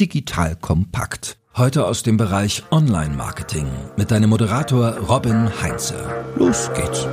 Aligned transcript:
digital 0.00 0.54
kompakt. 0.54 1.38
Heute 1.56 1.84
aus 1.86 2.04
dem 2.04 2.16
Bereich 2.16 2.62
Online-Marketing 2.70 3.66
mit 3.96 4.12
deinem 4.12 4.30
Moderator 4.30 4.96
Robin 4.96 5.50
Heinze. 5.60 5.94
Los 6.36 6.70
geht's. 6.72 7.06